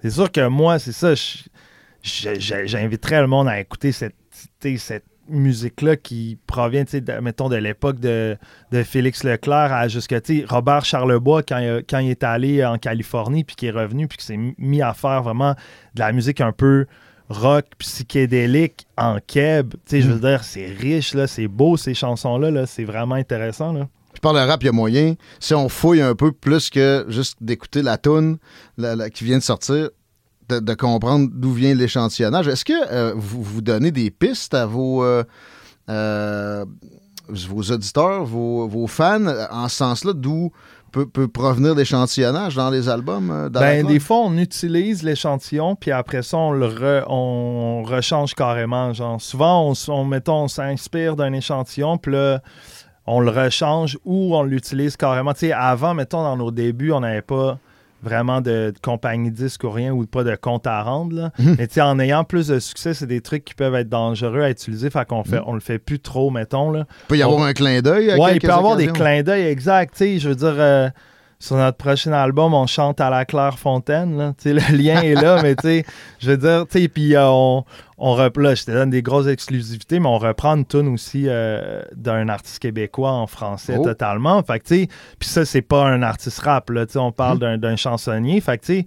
[0.00, 1.12] c'est sûr que moi, c'est ça,
[2.02, 4.14] j'inviterais le monde à écouter cette,
[4.60, 8.36] cette musique-là qui provient, de- mettons, de l'époque de,
[8.72, 12.78] de Félix Leclerc à jusqu'à, Robert Charlebois, quand, il a- quand il est allé en
[12.78, 15.54] Californie, puis qui est revenu, puis qui s'est mis à faire vraiment
[15.94, 16.86] de la musique un peu
[17.28, 19.74] rock psychédélique en keb.
[19.90, 23.88] Je veux dire, c'est riche, là, c'est beau, ces chansons-là, là, c'est vraiment intéressant, là.
[24.14, 25.14] Je parle de rap, il y a moyen.
[25.38, 28.38] Si on fouille un peu plus que juste d'écouter la toune
[28.76, 29.90] la- la- qui vient de sortir,
[30.48, 32.48] de, de comprendre d'où vient l'échantillonnage.
[32.48, 35.24] Est-ce que euh, vous vous donnez des pistes à vos, euh,
[35.88, 36.64] euh,
[37.28, 40.50] vos auditeurs, vos, vos fans, en ce sens-là, d'où
[40.92, 43.48] peut, peut provenir l'échantillonnage dans les albums?
[43.50, 48.34] dans Ben, des fois, on utilise l'échantillon, puis après ça, on le re- on rechange
[48.34, 48.92] carrément.
[48.94, 52.40] Genre, souvent, on, on, mettons, on s'inspire d'un échantillon, puis là,
[53.06, 55.32] on le rechange ou on l'utilise carrément.
[55.32, 57.58] Tu sais, avant, mettons, dans nos débuts, on n'avait pas
[58.02, 61.16] vraiment de, de compagnie disque ou rien, ou pas de compte à rendre.
[61.16, 61.30] là.
[61.38, 61.56] Mhm.
[61.58, 64.50] Mais tu en ayant plus de succès, c'est des trucs qui peuvent être dangereux à
[64.50, 66.70] utiliser, fait qu'on fait, on le fait plus trop, mettons.
[66.70, 66.86] Là.
[67.04, 68.10] Il peut y avoir un clin d'œil.
[68.10, 69.94] à Ouais, il peut y avoir des clins d'œil exact.
[69.98, 70.88] Je veux dire, euh,
[71.40, 74.16] sur notre prochain album, on chante à la Claire Fontaine.
[74.18, 74.34] Là.
[74.44, 75.84] Le lien est là, mais tu sais,
[76.18, 77.64] je veux dire, tu sais, puis euh, on,
[77.96, 81.26] on rep- là, je te donne des grosses exclusivités, mais on reprend une tune aussi
[81.28, 83.84] euh, d'un artiste québécois en français Oh.
[83.84, 84.42] totalement.
[84.42, 86.86] Fait que, tu sais, puis ça, c'est pas un artiste rap, là.
[86.86, 87.40] Tu sais, on parle Mhm.
[87.40, 88.40] d'un- d'un chansonnier.
[88.40, 88.86] Fait que, tu sais,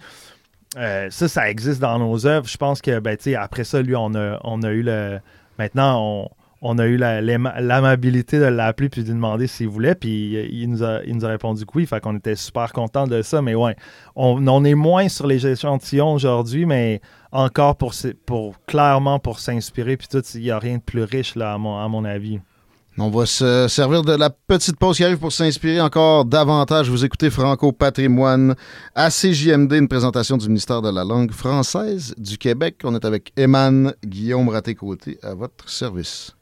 [0.78, 2.48] euh, ça, ça existe dans nos œuvres.
[2.48, 5.20] Je pense que, ben, tu sais, après ça, lui, on a, on a eu le.
[5.58, 6.30] Maintenant, on,
[6.62, 9.96] on a eu l'amabilité de l'appeler puis de lui demander s'il voulait.
[9.96, 11.86] Puis il nous, a, il nous répondu que oui.
[11.88, 13.42] Fait qu'on était super contents de ça.
[13.42, 13.76] Mais ouais,
[14.16, 17.02] on, on est moins sur les échantillons aujourd'hui, mais
[17.32, 17.94] encore pour,
[18.68, 19.98] clairement pour s'inspirer.
[19.98, 22.40] Puis tout, il n'y a rien de plus riche, là, à mon, à mon avis.
[22.98, 26.90] On va se servir de la petite pause qui arrive pour s'inspirer encore davantage.
[26.90, 28.54] Vous écoutez Franco Patrimoine
[28.94, 32.82] à CJMD, une présentation du ministère de la langue française du Québec.
[32.84, 36.36] On est avec Eman Guillaume Raté-Côté à votre service.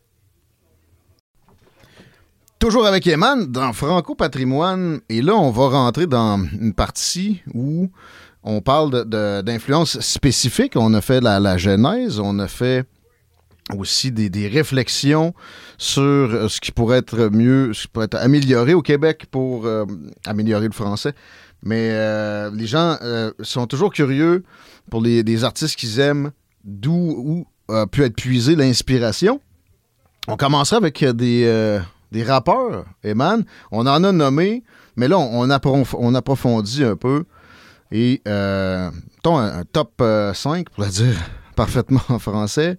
[2.60, 4.99] Toujours avec Eman dans Franco Patrimoine.
[5.07, 7.89] Et là, on va rentrer dans une partie où
[8.43, 10.74] on parle d'influences spécifiques.
[10.76, 12.86] On a fait la, la genèse, on a fait
[13.78, 15.34] aussi des, des réflexions
[15.78, 19.66] sur euh, ce qui pourrait être mieux, ce qui pourrait être amélioré au Québec pour
[19.66, 19.86] euh,
[20.26, 21.14] améliorer le français.
[21.64, 22.97] Mais euh, les gens
[23.41, 24.43] sont toujours curieux
[24.91, 26.32] pour des artistes qu'ils aiment,
[26.66, 29.39] d'où où a pu être puisée l'inspiration.
[30.28, 31.80] On commencera avec des,
[32.12, 33.43] des rappeurs, Eman.
[33.72, 34.64] On en a nommé,
[34.95, 37.26] mais là, on, on, approf- on approfondit un peu.
[37.91, 38.89] Et, euh,
[39.26, 41.16] un, top euh, 5, pour le dire
[41.55, 42.78] parfaitement en français.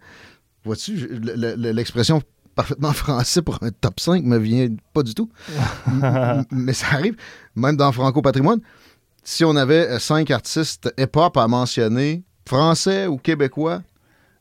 [0.64, 2.22] Vois-tu, l'expression
[2.54, 5.30] parfaitement français pour un top 5 me vient pas du tout.
[6.50, 7.16] Mais ça arrive,
[7.54, 8.60] même dans Franco Patrimoine.
[9.22, 13.82] Si on avait euh, cinq artistes hip-hop à mentionner, français ou québécois,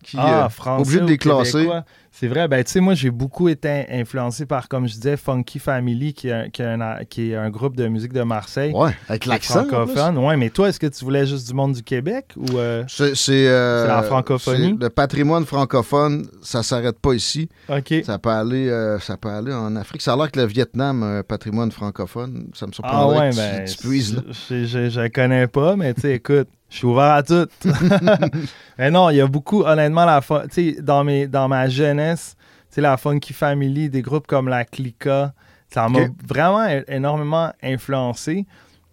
[0.03, 1.67] qui Ah, euh, français obligé de les classer.
[2.11, 5.59] C'est vrai, ben tu sais, moi j'ai beaucoup été influencé par, comme je disais, Funky
[5.59, 8.73] Family, qui est un, qui est un- qui est un groupe de musique de Marseille.
[8.73, 9.65] Ouais, avec l'accent.
[9.65, 10.17] francophone.
[10.17, 13.47] Ouais, mais toi, est-ce que tu voulais juste du monde du Québec ou euh, C'est
[13.47, 14.75] euh, la francophonie?
[14.79, 17.47] Le patrimoine francophone, ça s'arrête pas ici.
[17.69, 17.93] Ok.
[18.03, 20.01] Ça peut aller, euh, ça peut aller en Afrique.
[20.01, 23.29] Ça a l'air que le Vietnam, a un patrimoine francophone, ça me Ah surprendrait ouais,
[23.29, 24.21] que tu- ben, tu, puises là.
[24.49, 27.47] je, je, je connais pas, mais tu sais, écoute, je suis ouvert à tout.
[28.78, 31.67] mais non, il y a beaucoup, honnêtement, la fun- tu sais, dans, mes, dans ma
[31.67, 32.36] jeunesse,
[32.70, 35.34] tu sais, la Funky Family, des groupes comme la Clica,
[35.74, 38.45] ça m'a vraiment énormément influencé.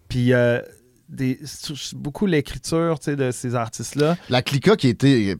[0.09, 0.59] Puis, euh,
[1.09, 1.39] des,
[1.95, 4.17] beaucoup l'écriture, tu sais, de ces artistes-là.
[4.29, 5.35] La clica qui a été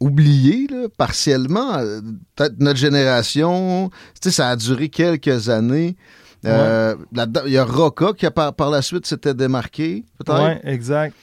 [0.00, 2.00] oubliée, là, partiellement, euh,
[2.34, 5.96] peut-être notre génération, ça a duré quelques années.
[6.46, 6.94] Euh,
[7.46, 10.42] Il y a Roca qui a par, par la suite s'était démarqué, peut-être?
[10.42, 11.16] Ouais, exact.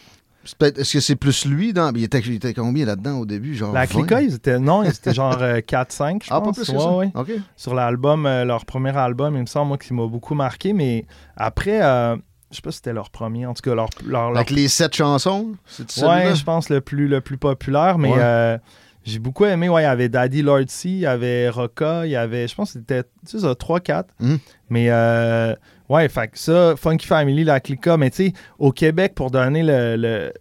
[0.44, 1.94] Est-ce que c'est plus lui dans.
[1.94, 3.54] Il était, il était combien là-dedans au début?
[3.56, 3.88] Genre La 20?
[3.88, 6.56] Clica, ils étaient, non, ils étaient genre euh, 4-5, je Ah, pas pense.
[6.58, 6.92] plus que Ouais, ça?
[6.96, 7.12] ouais.
[7.14, 7.32] OK.
[7.56, 10.74] sur l'album, euh, leur premier album, il me semble, moi, qui m'a beaucoup marqué.
[10.74, 11.06] Mais
[11.38, 12.16] après, euh,
[12.50, 13.90] je sais pas si c'était leur premier, en tout cas, leur.
[14.06, 17.98] leur, leur- Avec les sept chansons, c'est ouais, je pense le plus, le plus populaire.
[18.00, 18.18] Mais Ouais.
[18.20, 18.58] euh,
[19.04, 19.70] j'ai beaucoup aimé.
[19.70, 22.56] Ouais, il y avait Daddy Lord C, il y avait Roca, il y avait, je
[22.56, 24.06] pense que c'était, tu sais, ça, 3-4.
[24.20, 24.40] Mhm.
[24.70, 25.56] Mais euh,
[25.92, 27.98] ouais, fait que ça, Funky Family, la Clica.
[27.98, 29.96] Mais tu sais, au Québec, pour donner le.
[29.98, 30.32] le-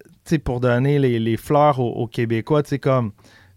[0.45, 3.13] pour donner les, les fleurs aux, aux Québécois, tu sais, comme.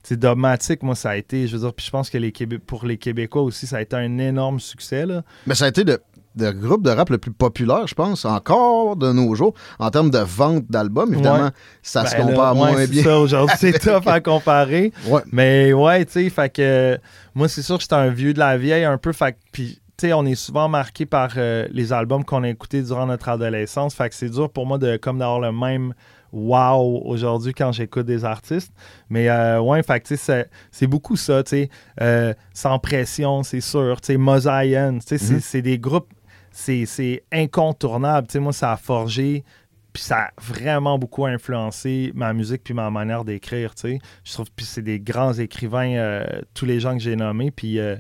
[0.06, 2.60] C'est dogmatique, moi, ça a été, je veux dire, puis je pense que les Québé-
[2.60, 5.22] pour les Québécois aussi, ça a été un énorme succès, là.
[5.48, 5.98] Mais ça a été le,
[6.38, 10.10] le groupe de rap le plus populaire, je pense, encore de nos jours, en termes
[10.10, 11.14] de vente d'albums.
[11.14, 11.50] Évidemment, Ouais.
[11.84, 13.02] ça se Ben là, compare ouais, moins bien.
[13.04, 14.92] ça, aujourd'hui, c'est tough à comparer.
[15.08, 15.22] Ouais.
[15.32, 17.00] Mais ouais, tu sais, fait que
[17.34, 19.14] moi, c'est sûr que j'étais un vieux de la vieille un peu.
[19.14, 22.82] Fait que- puis, sais, on est souvent marqué par euh, les albums qu'on a écoutés
[22.82, 23.94] durant notre adolescence.
[23.96, 25.94] Fait que c'est dur pour moi de comme d'avoir le même
[26.32, 28.74] wow aujourd'hui quand j'écoute des artistes.
[29.10, 31.70] Mais euh, ouais, fait que, c'est- c'est beaucoup ça, tu sais.
[32.02, 34.02] Euh, sans pression, c'est sûr.
[34.02, 35.40] Tu sais, Mosaïen, tu sais, c'est- Mhm.
[35.42, 36.12] c'est des groupes,
[36.52, 38.28] c'est c'est incontournable.
[38.28, 39.44] Tu sais, moi, ça a forgé,
[39.94, 44.00] puis ça a vraiment beaucoup influencé ma musique puis ma manière d'écrire, tu sais.
[44.24, 46.26] Je trouve, puis c'est des grands écrivains, euh,
[46.56, 47.78] tous les gens que j'ai nommés, puis...
[47.80, 47.96] euh,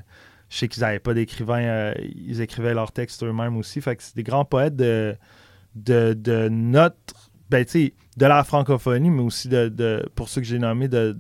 [0.54, 3.82] je sais qu'ils n'avaient pas d'écrivains, euh, ils écrivaient leurs textes eux-mêmes aussi.
[3.82, 5.16] Fait que c'est des grands poètes de,
[5.74, 10.42] de, de notre, ben, tu sais, de la francophonie, mais aussi de, de- pour ceux
[10.42, 11.18] que j'ai nommés, de,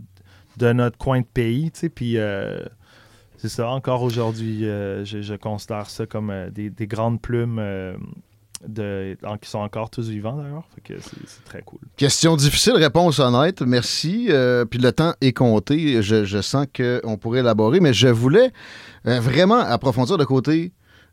[0.57, 1.89] de notre coin de pays, tu sais.
[1.89, 2.59] Puis euh,
[3.37, 7.57] c'est ça, encore aujourd'hui, euh, je, je considère ça comme des, des grandes plumes
[8.67, 10.63] de, en- qui sont encore tous vivants d'ailleurs.
[10.85, 11.79] C'est très cool.
[11.97, 13.61] Question difficile, réponse honnête.
[13.61, 14.27] Merci.
[14.29, 16.01] Euh, puis le temps est compté.
[16.01, 18.51] Je, je sens qu'on pourrait élaborer, mais je voulais
[19.07, 20.71] euh, vraiment approfondir le côté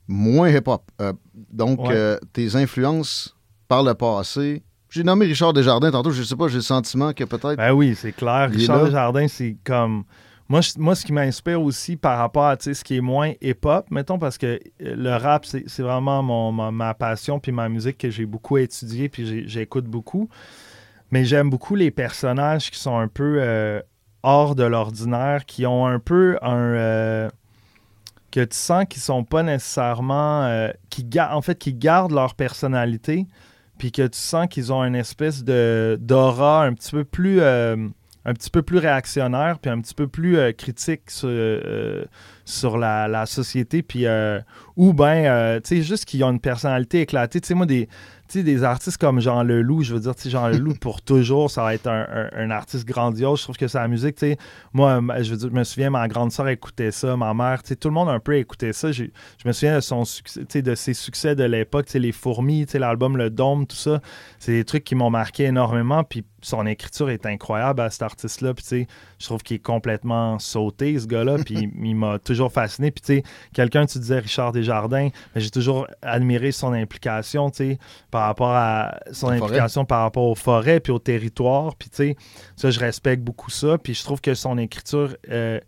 [0.08, 0.82] moins hip-hop.
[1.00, 1.12] Euh,
[1.52, 2.18] donc, Ouais.
[2.32, 3.36] tes influences
[3.68, 4.62] par le passé.
[4.88, 6.10] J'ai nommé Richard Desjardins tantôt.
[6.10, 7.56] Je sais pas, j'ai le sentiment que peut-être.
[7.56, 8.50] Ben oui, c'est clair.
[8.50, 8.84] Richard.
[8.84, 10.02] Desjardins, c'est comme.
[10.50, 14.18] Moi, moi, ce qui m'inspire aussi par rapport à ce qui est moins hip-hop, mettons,
[14.18, 14.46] parce que
[14.82, 19.08] euh, le rap, c'est vraiment mon, ma, passion puis ma musique que j'ai beaucoup étudiée
[19.08, 20.28] puis j'écoute beaucoup.
[21.12, 23.80] Mais j'aime beaucoup les personnages qui sont un peu euh,
[24.24, 26.56] hors de l'ordinaire, qui ont un peu un.
[26.56, 27.28] euh,
[28.32, 30.42] que tu sens qu'ils sont pas nécessairement.
[30.46, 33.28] euh, qui en fait, qui gardent leur personnalité,
[33.78, 37.40] puis que tu sens qu'ils ont une espèce de d'aura un petit peu plus.
[38.24, 42.04] Un petit peu plus réactionnaire, puis un petit peu plus euh, critique sur, euh,
[42.44, 44.40] sur la, la société, puis euh,
[44.76, 47.40] ou bien, tu sais, juste qu'ils ont une personnalité éclatée.
[47.40, 50.22] Tu sais, moi, des, tu sais, des artistes comme Jean Leloup, je veux dire, tu
[50.22, 53.38] sais, Jean Leloup, pour toujours, ça va être un, un- un artiste grandiose.
[53.40, 54.38] Je trouve que sa musique, tu sais,
[54.72, 57.68] moi, je veux dire, je me souviens, ma grande sœur écoutait ça, ma mère, tu
[57.68, 58.90] sais, tout le monde un peu écouté ça.
[58.92, 59.04] Je
[59.44, 62.12] me souviens de son succès, tu sais, de ses succès de l'époque, tu sais, Les
[62.12, 64.00] Fourmis, tu sais, l'album Le Dôme, tout ça.
[64.38, 68.54] C'est des trucs qui m'ont marqué énormément, puis son écriture est incroyable à cet artiste-là,
[68.54, 68.86] puis tu sais,
[69.18, 72.90] je trouve qu'il est complètement sauté, ce gars-là, puis il m'a toujours fasciné.
[72.90, 73.22] Puis tu sais,
[73.52, 77.78] quelqu'un, tu disais Richard Desjardins, mais j'ai toujours admiré son implication, tu sais,
[78.10, 79.52] par rapport à son La forêt.
[79.52, 81.76] implication par rapport aux forêts puis au territoire.
[81.76, 82.16] Puis tu sais,
[82.56, 83.78] ça, je respecte beaucoup ça.
[83.78, 85.60] Puis je trouve que son écriture euh,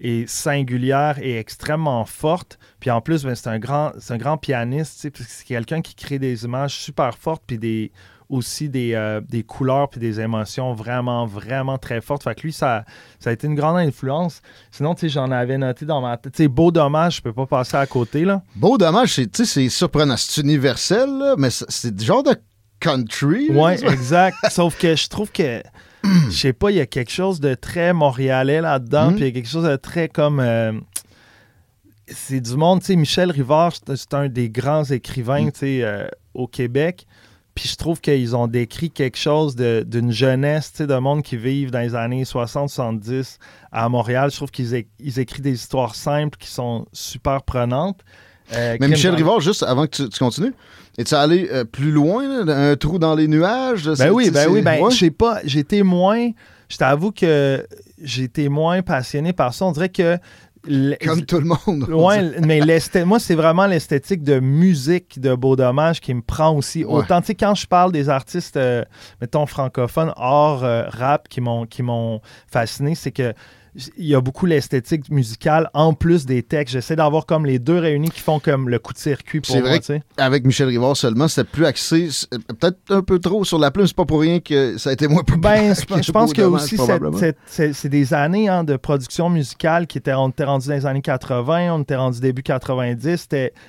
[0.00, 2.58] est singulière et extrêmement forte.
[2.80, 5.46] Puis en plus, ben, c'est un grand, c'est un grand pianiste, tu sais, puis c'est
[5.46, 7.92] quelqu'un qui crée des images super fortes puis des
[8.28, 12.22] aussi des, euh, des couleurs puis des émotions vraiment, vraiment très fortes.
[12.24, 12.84] Fait que lui, ça,
[13.18, 14.42] ça a été une grande influence.
[14.70, 16.34] Sinon, tu sais, j'en avais noté dans ma tête.
[16.34, 18.42] Tu sais, Beau Dommage, je peux pas passer à côté, là.
[18.54, 20.16] Beau dommage, c'est c'est surprenant.
[20.18, 22.36] C'est universel, là, mais c'est- du genre de
[22.80, 23.48] country.
[23.48, 24.36] là, Ouais, exact.
[24.50, 25.62] Sauf que je trouve que,
[26.04, 29.14] je sais pas, il y a quelque chose de très montréalais là-dedans, Mm.
[29.14, 30.38] puis il y a quelque chose de très comme.
[30.40, 30.72] euh,
[32.06, 35.52] c'est du monde, tu sais, Michel Rivard, c'est c'est un des grands écrivains, Mm.
[35.52, 37.06] tu sais, euh, au Québec.
[37.58, 41.80] Puis je trouve qu'ils ont décrit quelque chose d'une jeunesse, de monde qui vivent dans
[41.80, 43.38] les années 60-70
[43.72, 44.30] à Montréal.
[44.30, 47.98] Je trouve qu'ils ils écrivent des histoires simples qui sont super prenantes.
[48.54, 50.54] Euh, Mais Michel Rivard, juste avant que tu, tu continues,
[50.98, 53.92] es-tu allé euh, plus loin, là, un trou dans les nuages?
[53.92, 54.92] c'est- Ben oui, ben oui, ben ouais?
[54.92, 56.30] je sais pas, j'étais moins,
[56.68, 57.66] je t'avoue que
[58.00, 59.64] j'étais moins passionné par ça.
[59.64, 60.16] On dirait que
[61.04, 61.86] Comme tout le monde.
[61.86, 62.46] dit.
[62.46, 62.60] mais
[63.04, 66.84] moi, c'est vraiment l'esthétique de musique de Beau Dommage qui me prend aussi.
[66.84, 66.94] Ouais.
[66.94, 68.84] Autant, tu sais, quand je parle des artistes, euh,
[69.20, 73.32] mettons, francophones, hors euh, rap, qui m'ont qui m'ont fasciné, c'est que
[73.96, 76.72] il y a beaucoup l'esthétique musicale en plus des textes.
[76.72, 79.60] J'essaie d'avoir comme les deux réunis qui font comme le coup de circuit pour C'est
[79.60, 79.80] vrai.
[80.16, 83.86] Avec Michel Rivard seulement, c'était plus axé, peut-être un peu trop sur la plume.
[83.86, 85.74] C'est pas pour rien que ça a été moins populaire.
[85.88, 86.76] Ben, je pense que aussi,
[87.72, 91.00] c'est- des années hein, de production musicale qui étaient, on était rendu dans les années
[91.02, 93.16] 80, on était rendu début 90,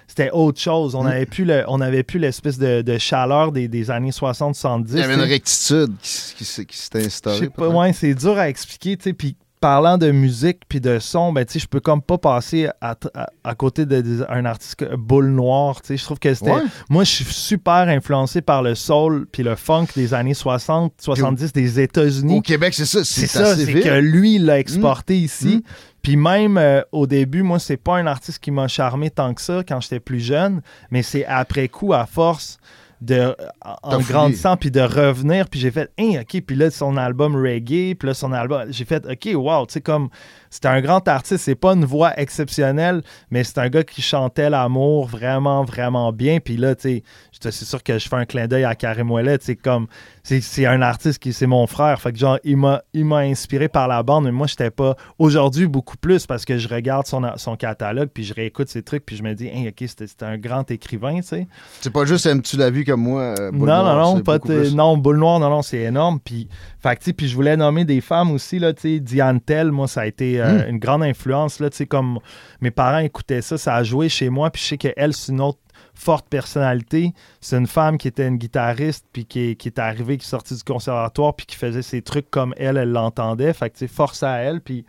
[0.07, 0.95] c'était autre chose.
[0.95, 1.07] On Mm.
[1.07, 4.85] avait plus le- n'avait l'espèce de, de chaleur des, des années 60-70.
[4.93, 7.49] Il y avait une rectitude qui, qui qui s'était instaurée.
[7.57, 11.45] ouais, c'est dur à expliquer, tu sais, puis parlant de musique puis de son, ben,
[11.45, 15.81] tu sais, je peux comme pas passer à, à- à côté d'un artiste Boule Noire,
[15.81, 16.51] tu sais, je trouve que c'était...
[16.51, 16.61] Ouais.
[16.89, 21.51] Moi, je suis super influencé par le soul puis le funk des années 60, 70
[21.53, 22.37] des États-Unis.
[22.37, 23.03] Au Québec, c'est ça.
[23.03, 25.57] C'est ça, c'est que lui, il l'a exporté ici.
[25.57, 25.61] Mm.
[26.01, 29.41] Puis même euh, au début, moi, c'est pas un artiste qui m'a charmé tant que
[29.41, 32.57] ça quand j'étais plus jeune, mais c'est après coup, à force
[33.01, 37.35] de, en grandissant, puis de revenir, puis j'ai fait, hein, OK, puis là, son album
[37.35, 40.09] reggae, puis là, son album, j'ai fait, OK, wow, tu sais, comme,
[40.49, 44.49] c'est un grand artiste, c'est pas une voix exceptionnelle, mais c'est un gars qui chantait
[44.49, 47.03] l'amour vraiment, vraiment bien, puis là, tu sais,
[47.51, 49.87] c'est sûr que je fais un clin d'œil à Karim Ouellet, sais, comme,
[50.23, 52.81] c'est c'est un artiste qui, c'est mon frère, fait que genre, il m'a
[53.17, 57.05] inspiré par la bande, mais moi, j'étais pas, aujourd'hui, beaucoup plus, parce que je regarde
[57.05, 60.25] son, son catalogue, puis je réécoute ses trucs, puis je me dis, hein, OK, c'était
[60.25, 61.47] un grand écrivain, tu sais.
[61.81, 63.21] C'est pas juste aimes-tu la vie comme moi.
[63.39, 64.39] euh, Boule Non, non, non, c'est pas
[64.73, 66.19] non, boule noire, non, non, c'est énorme.
[66.23, 66.47] Puis,
[66.81, 69.87] fait que, puis je voulais nommer des femmes aussi, là, tu sais, Diane Tell, moi,
[69.87, 70.69] ça a été euh, Hmm.
[70.69, 72.19] une grande influence, là, comme
[72.61, 75.41] mes parents écoutaient ça, ça a joué chez moi, puis je sais qu'elle, c'est une
[75.41, 75.59] autre
[75.93, 77.13] forte personnalité.
[77.41, 80.29] C'est une femme qui était une guitariste, puis qui, est- qui est arrivée, qui est
[80.29, 83.53] sortie du conservatoire, puis qui faisait ses trucs comme elle, elle l'entendait.
[83.53, 84.85] Fait que, force à elle, puis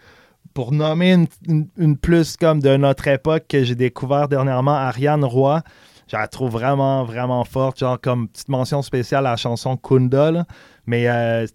[0.54, 5.24] pour nommer une, une- une plus comme de notre époque que j'ai découvert dernièrement, Ariane
[5.24, 5.62] Roy,
[6.08, 7.78] je la trouve vraiment, vraiment forte.
[7.78, 10.30] Genre, comme petite mention spéciale à la chanson Kunda.
[10.32, 10.44] là.
[10.86, 11.46] Mais, euh,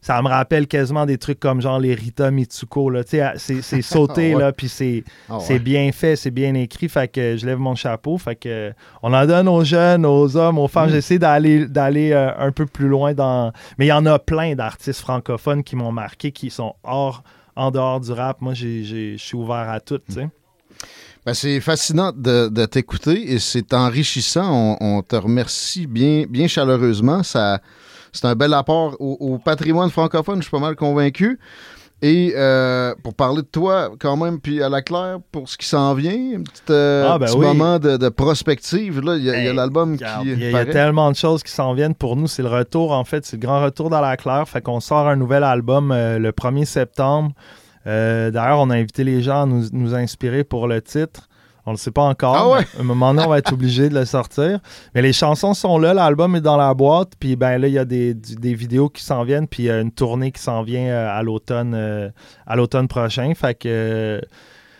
[0.00, 2.92] ça me rappelle quasiment des trucs comme genre les Rita Mitsuko.
[3.06, 3.22] C'est,
[3.82, 4.42] sauté, Ah ouais.
[4.42, 5.58] là, puis c'est, Ah c'est ouais.
[5.58, 6.88] bien fait, c'est bien écrit.
[6.88, 8.16] Fait que je lève mon chapeau.
[8.18, 8.72] Fait que
[9.02, 10.68] on en donne aux jeunes, aux hommes, aux Mm.
[10.68, 10.90] femmes.
[10.90, 13.52] J'essaie d'aller, d'aller euh, un peu plus loin dans.
[13.78, 17.24] Mais il y en a plein d'artistes francophones qui m'ont marqué, qui sont hors,
[17.56, 18.40] en dehors du rap.
[18.40, 20.28] Moi, je suis ouvert à tout, tu sais.
[21.24, 24.76] Ben, c'est fascinant de, de t'écouter et c'est enrichissant.
[24.80, 27.24] On, on te remercie bien, bien chaleureusement.
[27.24, 27.58] Ça,
[28.16, 31.38] c'est un bel apport au, au patrimoine francophone, je suis pas mal convaincu.
[32.02, 35.66] Et euh, pour parler de toi, quand même, puis à la claire, pour ce qui
[35.66, 37.46] s'en vient, un petit, euh, Ah, ben petit oui.
[37.46, 39.00] moment de, de prospective.
[39.00, 39.16] là.
[39.16, 41.72] Il y a, Hey, l'album qui Il y, a- y tellement de choses qui s'en
[41.72, 42.26] viennent pour nous.
[42.26, 44.46] C'est le retour, en fait, c'est le grand retour dans la claire.
[44.46, 47.32] Fait qu'on sort un nouvel album euh, le 1er septembre.
[47.86, 51.28] Euh, D'ailleurs, on a invité les gens à nous, nous inspirer pour le titre.
[51.66, 52.36] On ne le sait pas encore.
[52.36, 52.60] Ah ouais?
[52.74, 54.60] mais À un moment donné, on va être obligé de le sortir.
[54.94, 57.12] Mais les chansons sont là, l'album est dans la boîte.
[57.18, 59.48] Puis ben là, il y a des, des vidéos qui s'en viennent.
[59.48, 62.08] Puis il y a une tournée qui s'en vient euh, à l'automne euh,
[62.46, 63.32] à l'automne prochain.
[63.34, 64.20] Fait que euh,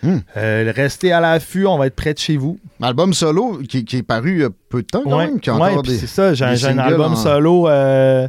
[0.03, 0.19] Hmm.
[0.37, 2.59] euh, restez à l'affût, on va être près de chez vous.
[2.83, 5.77] Album solo qui, qui est paru il y a peu de temps, quand Ouais, même.
[5.79, 5.97] Ouais, des...
[5.97, 8.29] c'est ça, j'ai un, j'ai album en- solo euh,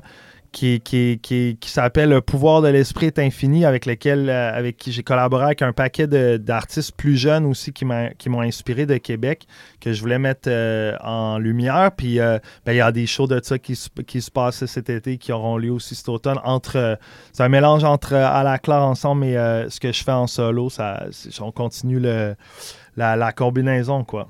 [0.58, 4.76] qui, qui, qui, qui s'appelle Le pouvoir de l'esprit est infini, avec lequel euh, avec
[4.76, 9.46] qui j'ai collaboré avec un paquet d'artistes plus jeunes aussi qui m'ont inspiré de Québec,
[9.80, 11.92] que je voulais mettre euh, en lumière.
[11.96, 14.90] Puis euh, ben, il y a des shows de ça qui, qui se passent cet
[14.90, 16.40] été, qui auront lieu aussi cet automne.
[16.44, 16.98] Entre,
[17.34, 19.36] c'est un mélange entre à la claire ensemble et
[19.70, 20.72] ce que je fais en solo.
[20.72, 21.06] Ça,
[21.40, 22.36] on continue le,
[22.96, 24.28] la, la combinaison, quoi.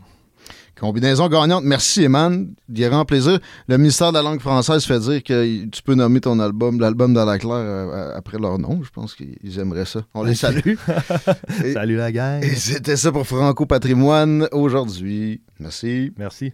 [0.80, 1.64] Combinaison gagnante.
[1.64, 2.54] Merci, Eman.
[2.70, 3.40] Il y a grand plaisir.
[3.68, 7.14] Le ministère de la langue française fait dire que tu peux nommer ton album, l'album
[7.14, 8.82] dans la claire, euh, après leur nom.
[8.84, 10.02] Je pense qu'ils aimeraient ça.
[10.14, 10.76] On les salue.
[11.66, 12.44] Et- Salut la gang.
[12.44, 15.42] Et c'était ça pour Franco Patrimoine aujourd'hui.
[15.60, 16.12] Merci.
[16.18, 16.54] Merci.